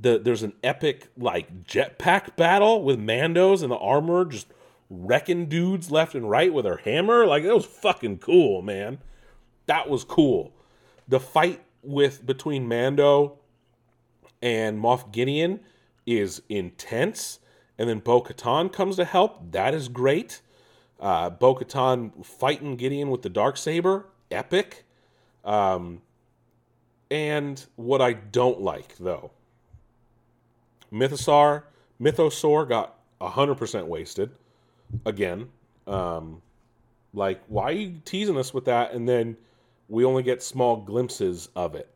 [0.00, 4.46] The, there's an epic like jetpack battle with Mandos and the armor just
[4.88, 7.26] wrecking dudes left and right with her hammer.
[7.26, 8.98] Like it was fucking cool, man.
[9.66, 10.52] That was cool.
[11.08, 13.38] The fight with between Mando
[14.40, 15.60] and Moff Gideon
[16.06, 17.38] is intense.
[17.78, 19.52] And then Bo Katan comes to help.
[19.52, 20.40] That is great.
[21.02, 24.84] Uh, Bo Katan fighting Gideon with the dark saber, epic.
[25.44, 26.00] Um,
[27.10, 29.32] and what I don't like, though,
[30.92, 31.64] Mythosaur,
[32.00, 34.30] Mythosaur got 100% wasted.
[35.04, 35.48] Again,
[35.88, 36.40] um,
[37.12, 38.92] like, why are you teasing us with that?
[38.92, 39.36] And then
[39.88, 41.88] we only get small glimpses of it.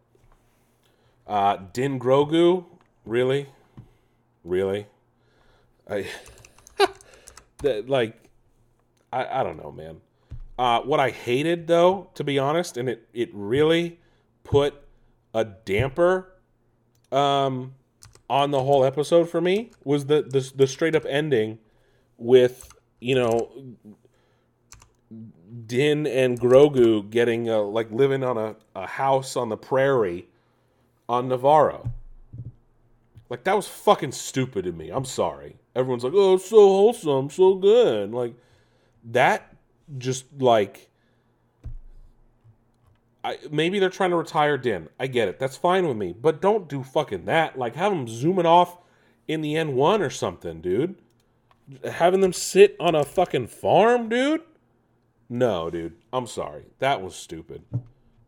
[1.29, 2.65] Uh, Din Grogu,
[3.05, 3.47] really,
[4.45, 4.87] really,
[5.89, 6.07] I
[7.59, 8.26] that like,
[9.13, 10.01] I I don't know, man.
[10.59, 13.99] Uh, what I hated though, to be honest, and it it really
[14.45, 14.75] put
[15.35, 16.33] a damper
[17.13, 17.75] um
[18.29, 21.59] on the whole episode for me was the the, the straight up ending
[22.19, 23.51] with you know
[25.67, 30.29] Din and Grogu getting uh, like living on a, a house on the prairie
[31.09, 31.91] on Nevarro.
[33.29, 34.91] Like that was fucking stupid to me.
[34.91, 35.57] I'm sorry.
[35.75, 38.35] Everyone's like, "Oh, it's so wholesome, so good." Like
[39.07, 39.55] that
[39.99, 40.91] just like
[43.27, 44.89] I, maybe they're trying to retire Din.
[45.01, 45.41] I get it.
[45.41, 46.13] That's fine with me.
[46.13, 47.59] But don't do fucking that.
[47.59, 48.79] Like have them zooming off
[49.27, 50.95] in the N1 or something, dude.
[51.91, 54.43] Having them sit on a fucking farm, dude?
[55.29, 55.97] No, dude.
[56.13, 56.67] I'm sorry.
[56.79, 57.65] That was stupid.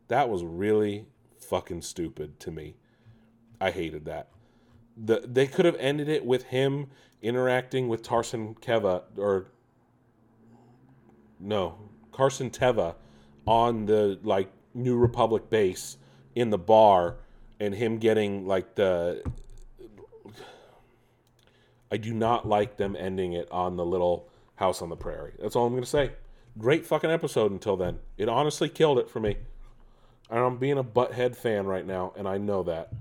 [0.09, 1.05] That was really
[1.39, 2.75] fucking stupid to me.
[3.61, 4.27] I hated that.
[4.97, 6.87] The they could have ended it with him
[7.21, 9.47] interacting with Tarson Keva or
[11.39, 11.77] no,
[12.11, 12.95] Carson Teva
[13.45, 15.97] on the like New Republic base
[16.35, 17.17] in the bar
[17.59, 19.23] and him getting like the
[21.91, 25.33] I do not like them ending it on the little house on the prairie.
[25.39, 26.11] That's all I'm going to say.
[26.57, 27.99] Great fucking episode until then.
[28.17, 29.37] It honestly killed it for me.
[30.29, 32.93] And I'm being a butthead fan right now, and I know that.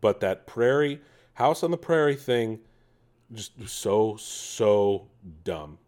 [0.00, 1.00] But that prairie,
[1.34, 2.58] house on the prairie thing,
[3.32, 5.06] just so, so
[5.44, 5.78] dumb.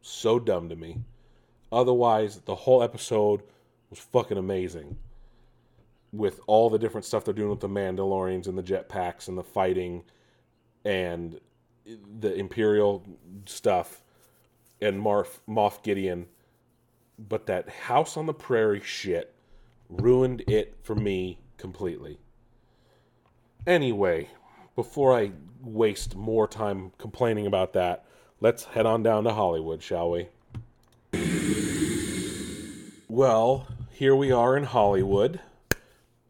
[0.00, 0.98] So dumb to me.
[1.72, 3.42] Otherwise, the whole episode
[3.90, 4.96] was fucking amazing.
[6.12, 9.44] With all the different stuff they're doing with the Mandalorians and the jetpacks and the
[9.44, 10.02] fighting
[10.84, 11.40] and
[12.18, 13.04] the Imperial
[13.46, 14.02] stuff
[14.80, 16.26] and Marf, Moff Gideon.
[17.18, 19.34] But that House on the Prairie shit
[19.88, 22.18] ruined it for me completely.
[23.66, 24.28] Anyway,
[24.74, 25.32] before I
[25.62, 28.06] waste more time complaining about that,
[28.40, 30.28] let's head on down to Hollywood, shall we?
[33.08, 35.40] Well, here we are in Hollywood.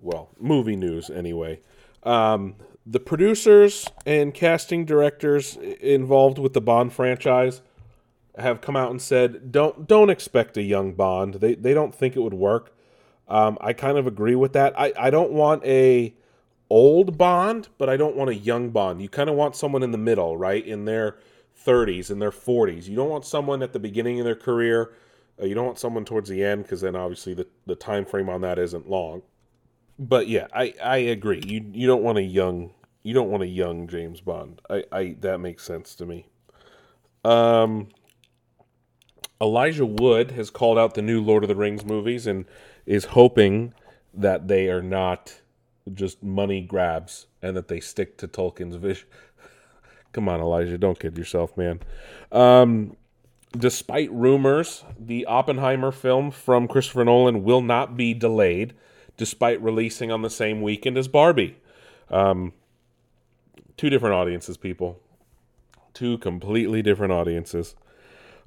[0.01, 1.61] Well, movie news anyway.
[2.03, 2.57] Um,
[2.87, 7.61] the producers and casting directors involved with the Bond franchise
[8.37, 11.35] have come out and said don't don't expect a young Bond.
[11.35, 12.75] They they don't think it would work.
[13.29, 14.73] Um, I kind of agree with that.
[14.79, 16.15] I, I don't want a
[16.69, 19.03] old Bond, but I don't want a young Bond.
[19.03, 20.67] You kind of want someone in the middle, right?
[20.67, 21.17] In their
[21.67, 22.89] 30s, in their 40s.
[22.89, 24.93] You don't want someone at the beginning of their career
[25.41, 28.29] uh, you don't want someone towards the end because then obviously the, the time frame
[28.29, 29.23] on that isn't long.
[29.99, 31.43] But yeah, I, I agree.
[31.45, 34.61] You you don't want a young you don't want a young James Bond.
[34.69, 36.27] I, I that makes sense to me.
[37.25, 37.89] Um
[39.41, 42.45] Elijah Wood has called out the new Lord of the Rings movies and
[42.85, 43.73] is hoping
[44.13, 45.41] that they are not
[45.95, 49.09] just money grabs and that they stick to Tolkien's vision.
[50.13, 51.81] Come on, Elijah, don't kid yourself, man.
[52.33, 52.97] Um,
[53.57, 58.75] despite rumors, the Oppenheimer film from Christopher Nolan will not be delayed,
[59.17, 61.57] despite releasing on the same weekend as Barbie.
[62.11, 62.53] Um,
[63.77, 65.01] two different audiences, people.
[65.95, 67.75] Two completely different audiences.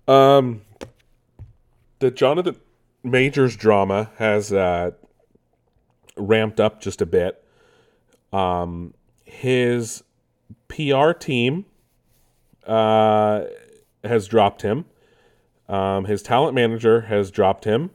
[0.07, 0.61] Um,
[1.99, 2.57] the Jonathan
[3.03, 4.91] Majors drama has uh,
[6.17, 7.43] ramped up just a bit.
[8.31, 8.93] Um,
[9.23, 10.03] his
[10.73, 11.65] PR team
[12.65, 13.43] uh,
[14.03, 14.85] has dropped him.
[15.69, 17.91] Um, his talent manager has dropped him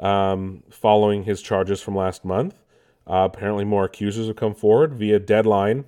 [0.00, 2.54] um, following his charges from last month.
[3.06, 5.84] Uh, apparently, more accusers have come forward via Deadline.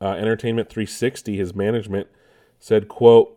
[0.00, 2.08] Uh, Entertainment 360, his management
[2.58, 3.32] said, "quote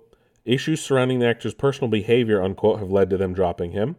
[0.46, 3.98] Issues surrounding the actor's personal behavior, unquote, have led to them dropping him."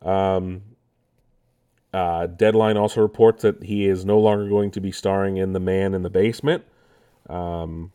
[0.00, 0.62] Um,
[1.92, 5.60] uh, Deadline also reports that he is no longer going to be starring in The
[5.60, 6.64] Man in the Basement.
[7.28, 7.92] Um,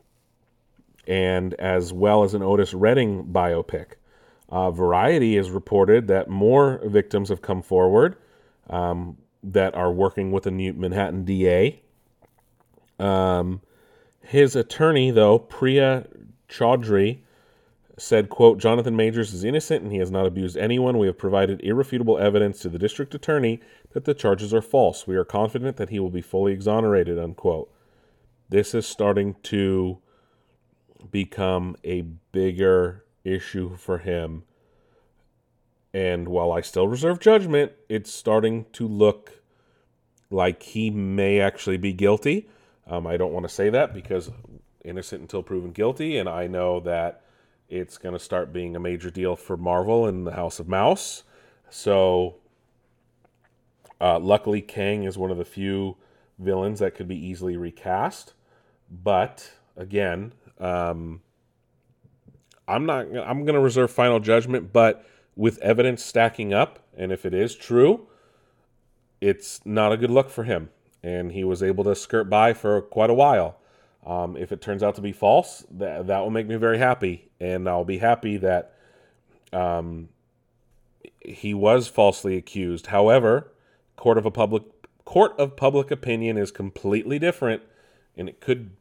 [1.08, 3.94] and as well as an Otis Redding biopic.
[4.50, 8.16] Uh, Variety has reported that more victims have come forward
[8.70, 11.82] um, that are working with the new Manhattan DA.
[13.00, 13.62] Um,
[14.22, 16.06] his attorney, though, Priya
[16.48, 17.20] Chaudhry,
[17.98, 20.98] said, quote, Jonathan Majors is innocent and he has not abused anyone.
[20.98, 23.60] We have provided irrefutable evidence to the district attorney
[23.92, 25.06] that the charges are false.
[25.06, 27.73] We are confident that he will be fully exonerated, unquote.
[28.54, 29.98] This is starting to
[31.10, 34.44] become a bigger issue for him.
[35.92, 39.42] And while I still reserve judgment, it's starting to look
[40.30, 42.48] like he may actually be guilty.
[42.86, 44.30] Um, I don't want to say that because
[44.86, 47.24] innocent until proven guilty, and I know that
[47.70, 51.24] it's going to start being a major deal for Marvel and the House of Mouse.
[51.72, 52.36] So,
[54.00, 55.98] uh, luckily, Kang is one of the few
[56.38, 58.36] villains that could be easily recast.
[59.02, 61.22] But again, um,
[62.68, 63.08] I'm not.
[63.08, 64.72] I'm going to reserve final judgment.
[64.72, 65.06] But
[65.36, 68.08] with evidence stacking up, and if it is true,
[69.20, 70.70] it's not a good look for him.
[71.02, 73.58] And he was able to skirt by for quite a while.
[74.06, 77.30] Um, if it turns out to be false, that that will make me very happy,
[77.40, 78.74] and I'll be happy that
[79.54, 80.10] um,
[81.22, 82.88] he was falsely accused.
[82.88, 83.52] However,
[83.96, 84.64] court of a public
[85.06, 87.62] court of public opinion is completely different,
[88.18, 88.72] and it could,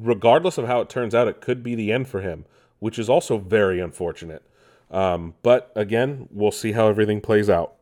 [0.00, 2.44] regardless of how it turns out, it could be the end for him,
[2.78, 4.42] which is also very unfortunate.
[4.90, 7.74] Um, but again, we'll see how everything plays out.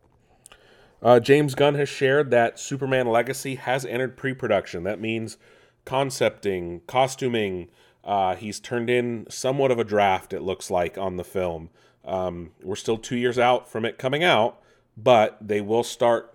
[1.03, 4.83] Uh, James Gunn has shared that Superman Legacy has entered pre production.
[4.83, 5.37] That means
[5.85, 7.69] concepting, costuming.
[8.05, 11.71] Uh, he's turned in somewhat of a draft, it looks like, on the film.
[12.05, 14.61] Um, we're still two years out from it coming out,
[14.97, 16.35] but they will start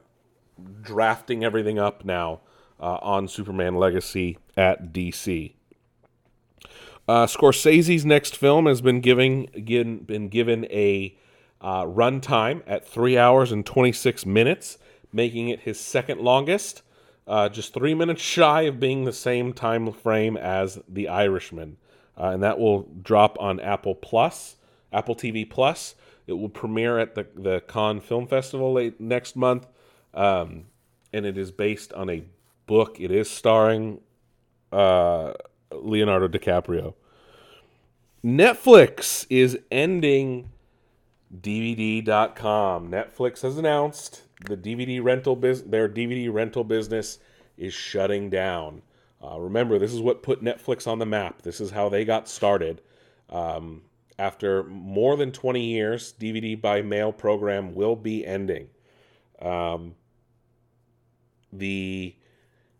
[0.81, 2.41] drafting everything up now
[2.79, 5.53] uh, on Superman Legacy at DC.
[7.07, 11.17] Uh, Scorsese's next film has been giving again been given a
[11.59, 14.77] uh, runtime at three hours and 26 minutes,
[15.11, 16.81] making it his second longest,
[17.27, 21.77] uh, just three minutes shy of being the same time frame as The Irishman,
[22.17, 24.55] uh, and that will drop on Apple Plus,
[24.91, 25.95] Apple TV Plus.
[26.25, 29.67] It will premiere at the the Cannes Film Festival late next month,
[30.13, 30.65] um,
[31.11, 32.23] and it is based on a
[32.65, 32.97] book.
[33.01, 33.99] It is starring
[34.73, 35.33] uh,
[35.71, 36.95] Leonardo DiCaprio.
[38.23, 40.49] Netflix is ending
[41.41, 42.89] DVD.com.
[42.89, 47.19] Netflix has announced the DVD rental business, their DVD rental business
[47.57, 48.81] is shutting down.
[49.23, 51.41] Uh, remember, this is what put Netflix on the map.
[51.41, 52.81] This is how they got started.
[53.29, 53.83] Um,
[54.19, 58.67] after more than 20 years, DVD by mail program will be ending.
[59.41, 59.95] Um,
[61.51, 62.15] the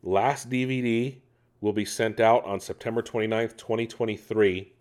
[0.01, 1.17] last DVD
[1.63, 4.73] will be sent out on September 29th, 2023.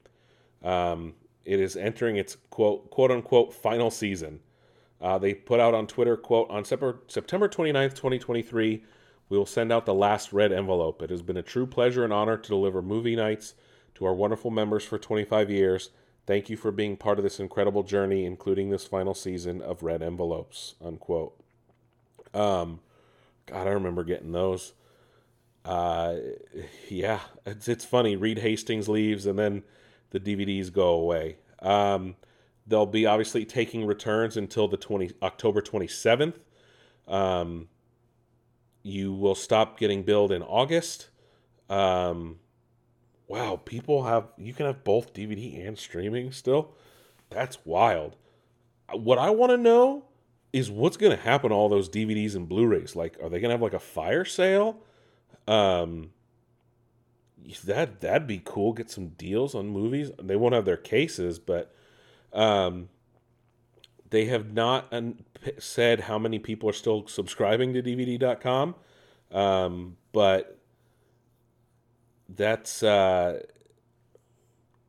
[0.65, 1.15] Um,
[1.45, 4.41] it is entering its quote quote unquote final season.
[5.01, 8.83] Uh, they put out on Twitter quote on September September 29th, 2023,
[9.29, 11.01] we will send out the last red envelope.
[11.03, 13.55] It has been a true pleasure and honor to deliver movie nights
[13.95, 15.91] to our wonderful members for 25 years.
[16.27, 20.03] Thank you for being part of this incredible journey, including this final season of Red
[20.03, 20.75] Envelopes.
[20.85, 21.39] Unquote.
[22.35, 22.81] Um,
[23.47, 24.73] God, I remember getting those.
[25.65, 26.17] Uh,
[26.89, 28.17] yeah, it's it's funny.
[28.17, 29.63] Reed Hastings leaves, and then
[30.11, 31.37] the DVDs go away.
[31.61, 32.17] Um,
[32.67, 36.35] they'll be obviously taking returns until the 20 October 27th.
[37.07, 37.69] Um,
[38.83, 41.11] you will stop getting billed in August.
[41.71, 42.39] Um,
[43.29, 46.75] wow, people have you can have both DVD and streaming still.
[47.31, 48.17] That's wild.
[48.93, 50.05] What I want to know
[50.53, 52.95] is what's going to happen to all those DVDs and Blu-rays.
[52.95, 54.83] Like, are they going to have like a fire sale?
[55.47, 56.11] Um,
[57.65, 58.73] that that'd be cool.
[58.73, 60.11] Get some deals on movies.
[60.23, 61.75] They won't have their cases, but
[62.33, 62.89] um,
[64.11, 65.25] they have not un-
[65.59, 68.75] said how many people are still subscribing to DVD.com.
[69.31, 70.59] Um, but
[72.29, 73.41] that's uh,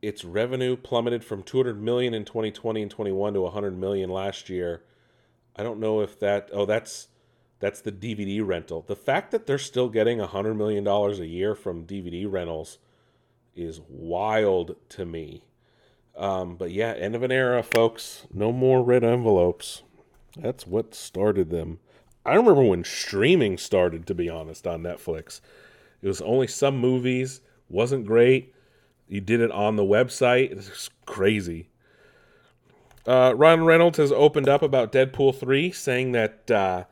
[0.02, 4.84] its revenue plummeted from 200 million in 2020 and 21 to 100 million last year.
[5.56, 6.50] I don't know if that.
[6.52, 7.08] Oh, that's
[7.64, 8.84] that's the DVD rental.
[8.86, 12.78] The fact that they're still getting $100 million a year from DVD rentals
[13.56, 15.46] is wild to me.
[16.18, 18.28] Um, but yeah, end of an era, folks.
[18.34, 19.82] No more red envelopes.
[20.36, 21.80] That's what started them.
[22.26, 25.40] I remember when streaming started, to be honest, on Netflix.
[26.02, 28.54] It was only some movies, wasn't great.
[29.08, 30.52] You did it on the website.
[30.52, 31.70] It's crazy.
[33.08, 36.84] Uh, Ryan Reynolds has opened up about Deadpool 3, saying that uh,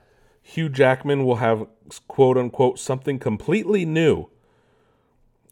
[0.52, 1.66] Hugh Jackman will have
[2.10, 4.28] quote unquote something completely new.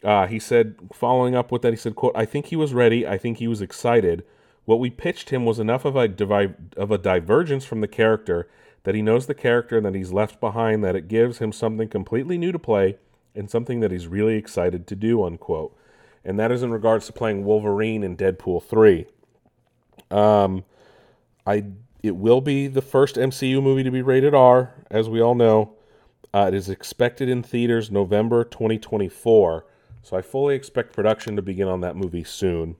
[0.04, 3.08] Uh, he said, following up with that, he said, "quote I think he was ready.
[3.08, 4.26] I think he was excited.
[4.66, 8.50] What we pitched him was enough of a divi- of a divergence from the character
[8.84, 10.84] that he knows the character and that he's left behind.
[10.84, 12.98] That it gives him something completely new to play
[13.34, 15.74] and something that he's really excited to do." Unquote.
[16.26, 19.06] And that is in regards to playing Wolverine in Deadpool three.
[20.12, 20.66] Um,
[21.48, 21.64] I
[22.02, 25.74] it will be the first MCU movie to be rated R, as we all know.
[26.34, 29.66] Uh, it is expected in theaters November 2024,
[30.04, 32.76] so I fully expect production to begin on that movie soon.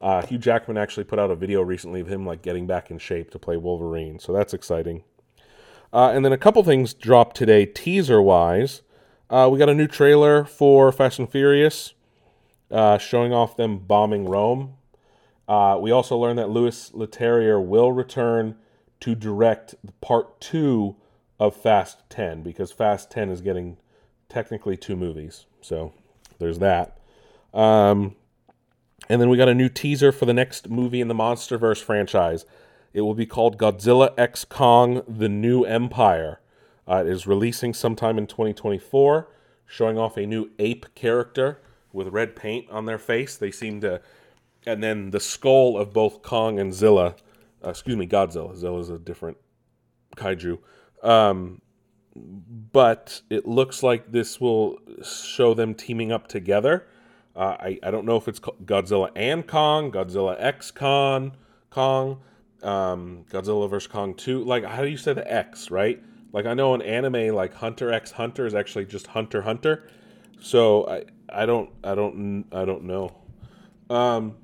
[0.00, 2.98] Uh, Hugh Jackman actually put out a video recently of him like getting back in
[2.98, 5.02] shape to play Wolverine, so that's exciting.
[5.92, 8.82] Uh, and then a couple things dropped today, teaser wise.
[9.30, 11.94] Uh, we got a new trailer for Fast and Furious.
[12.70, 14.74] uh, showing off them bombing Rome.
[15.48, 18.56] Uh, we also learned that Louis Leterrier will return
[19.00, 20.96] to direct part two
[21.38, 23.76] of Fast 10 because Fast 10 is getting
[24.28, 25.46] technically two movies.
[25.60, 25.92] So
[26.38, 26.98] there's that.
[27.52, 28.16] Um,
[29.08, 32.46] and then we got a new teaser for the next movie in the MonsterVerse franchise.
[32.92, 36.40] It will be called Godzilla X Kong The New Empire.
[36.88, 39.28] Uh, it is releasing sometime in 2024,
[39.66, 41.60] showing off a new ape character
[41.92, 43.36] with red paint on their face.
[43.36, 44.00] They seem to.
[44.66, 47.16] And then the skull of both Kong and Zilla.
[47.64, 48.56] Uh, excuse me, Godzilla.
[48.56, 49.36] Zilla is a different
[50.16, 50.58] kaiju.
[51.02, 51.60] Um,
[52.16, 56.86] but it looks like this will show them teaming up together.
[57.34, 61.32] Uh, I, I don't know if it's Godzilla and Kong, Godzilla X Kong,
[61.70, 62.20] Kong,
[62.62, 64.44] um, Godzilla vs Kong Two.
[64.44, 66.00] Like, how do you say the X, right?
[66.32, 69.88] Like, I know in anime, like Hunter X Hunter is actually just Hunter Hunter.
[70.40, 73.16] So I I don't I don't I don't know.
[73.90, 74.36] Um,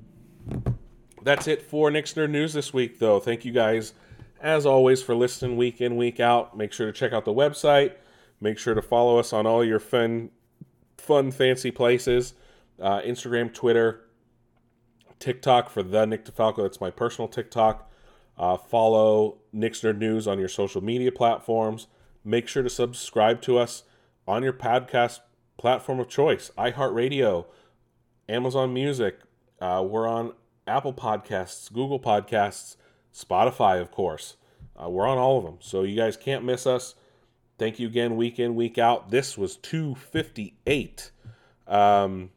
[1.23, 3.21] that's it for Nixner News this week, though.
[3.21, 3.93] Thank you guys,
[4.41, 6.57] as always, for listening week in week out.
[6.57, 7.95] Make sure to check out the website.
[8.41, 10.31] Make sure to follow us on all your fun,
[10.97, 12.35] fun, fancy places
[12.81, 14.01] uh, Instagram, Twitter,
[15.19, 16.63] TikTok for the Nick DeFalco.
[16.63, 17.91] That's my personal TikTok.
[18.39, 21.89] Uh, follow Nixner News on your social media platforms.
[22.25, 23.83] Make sure to subscribe to us
[24.27, 25.21] on your podcast
[25.59, 27.45] platform of choice iHeartRadio,
[28.29, 29.19] Amazon Music.
[29.61, 30.33] Uh, we're on
[30.71, 32.77] Apple Podcasts, Google Podcasts,
[33.13, 34.37] Spotify, of course.
[34.81, 35.59] Uh, we're on all of them.
[35.61, 36.95] So you guys can't miss us.
[37.59, 39.11] Thank you again, week in, week out.
[39.11, 41.11] This was 258.
[41.67, 42.31] Um,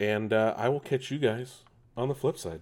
[0.00, 1.62] and uh, I will catch you guys
[1.96, 2.60] on the flip side.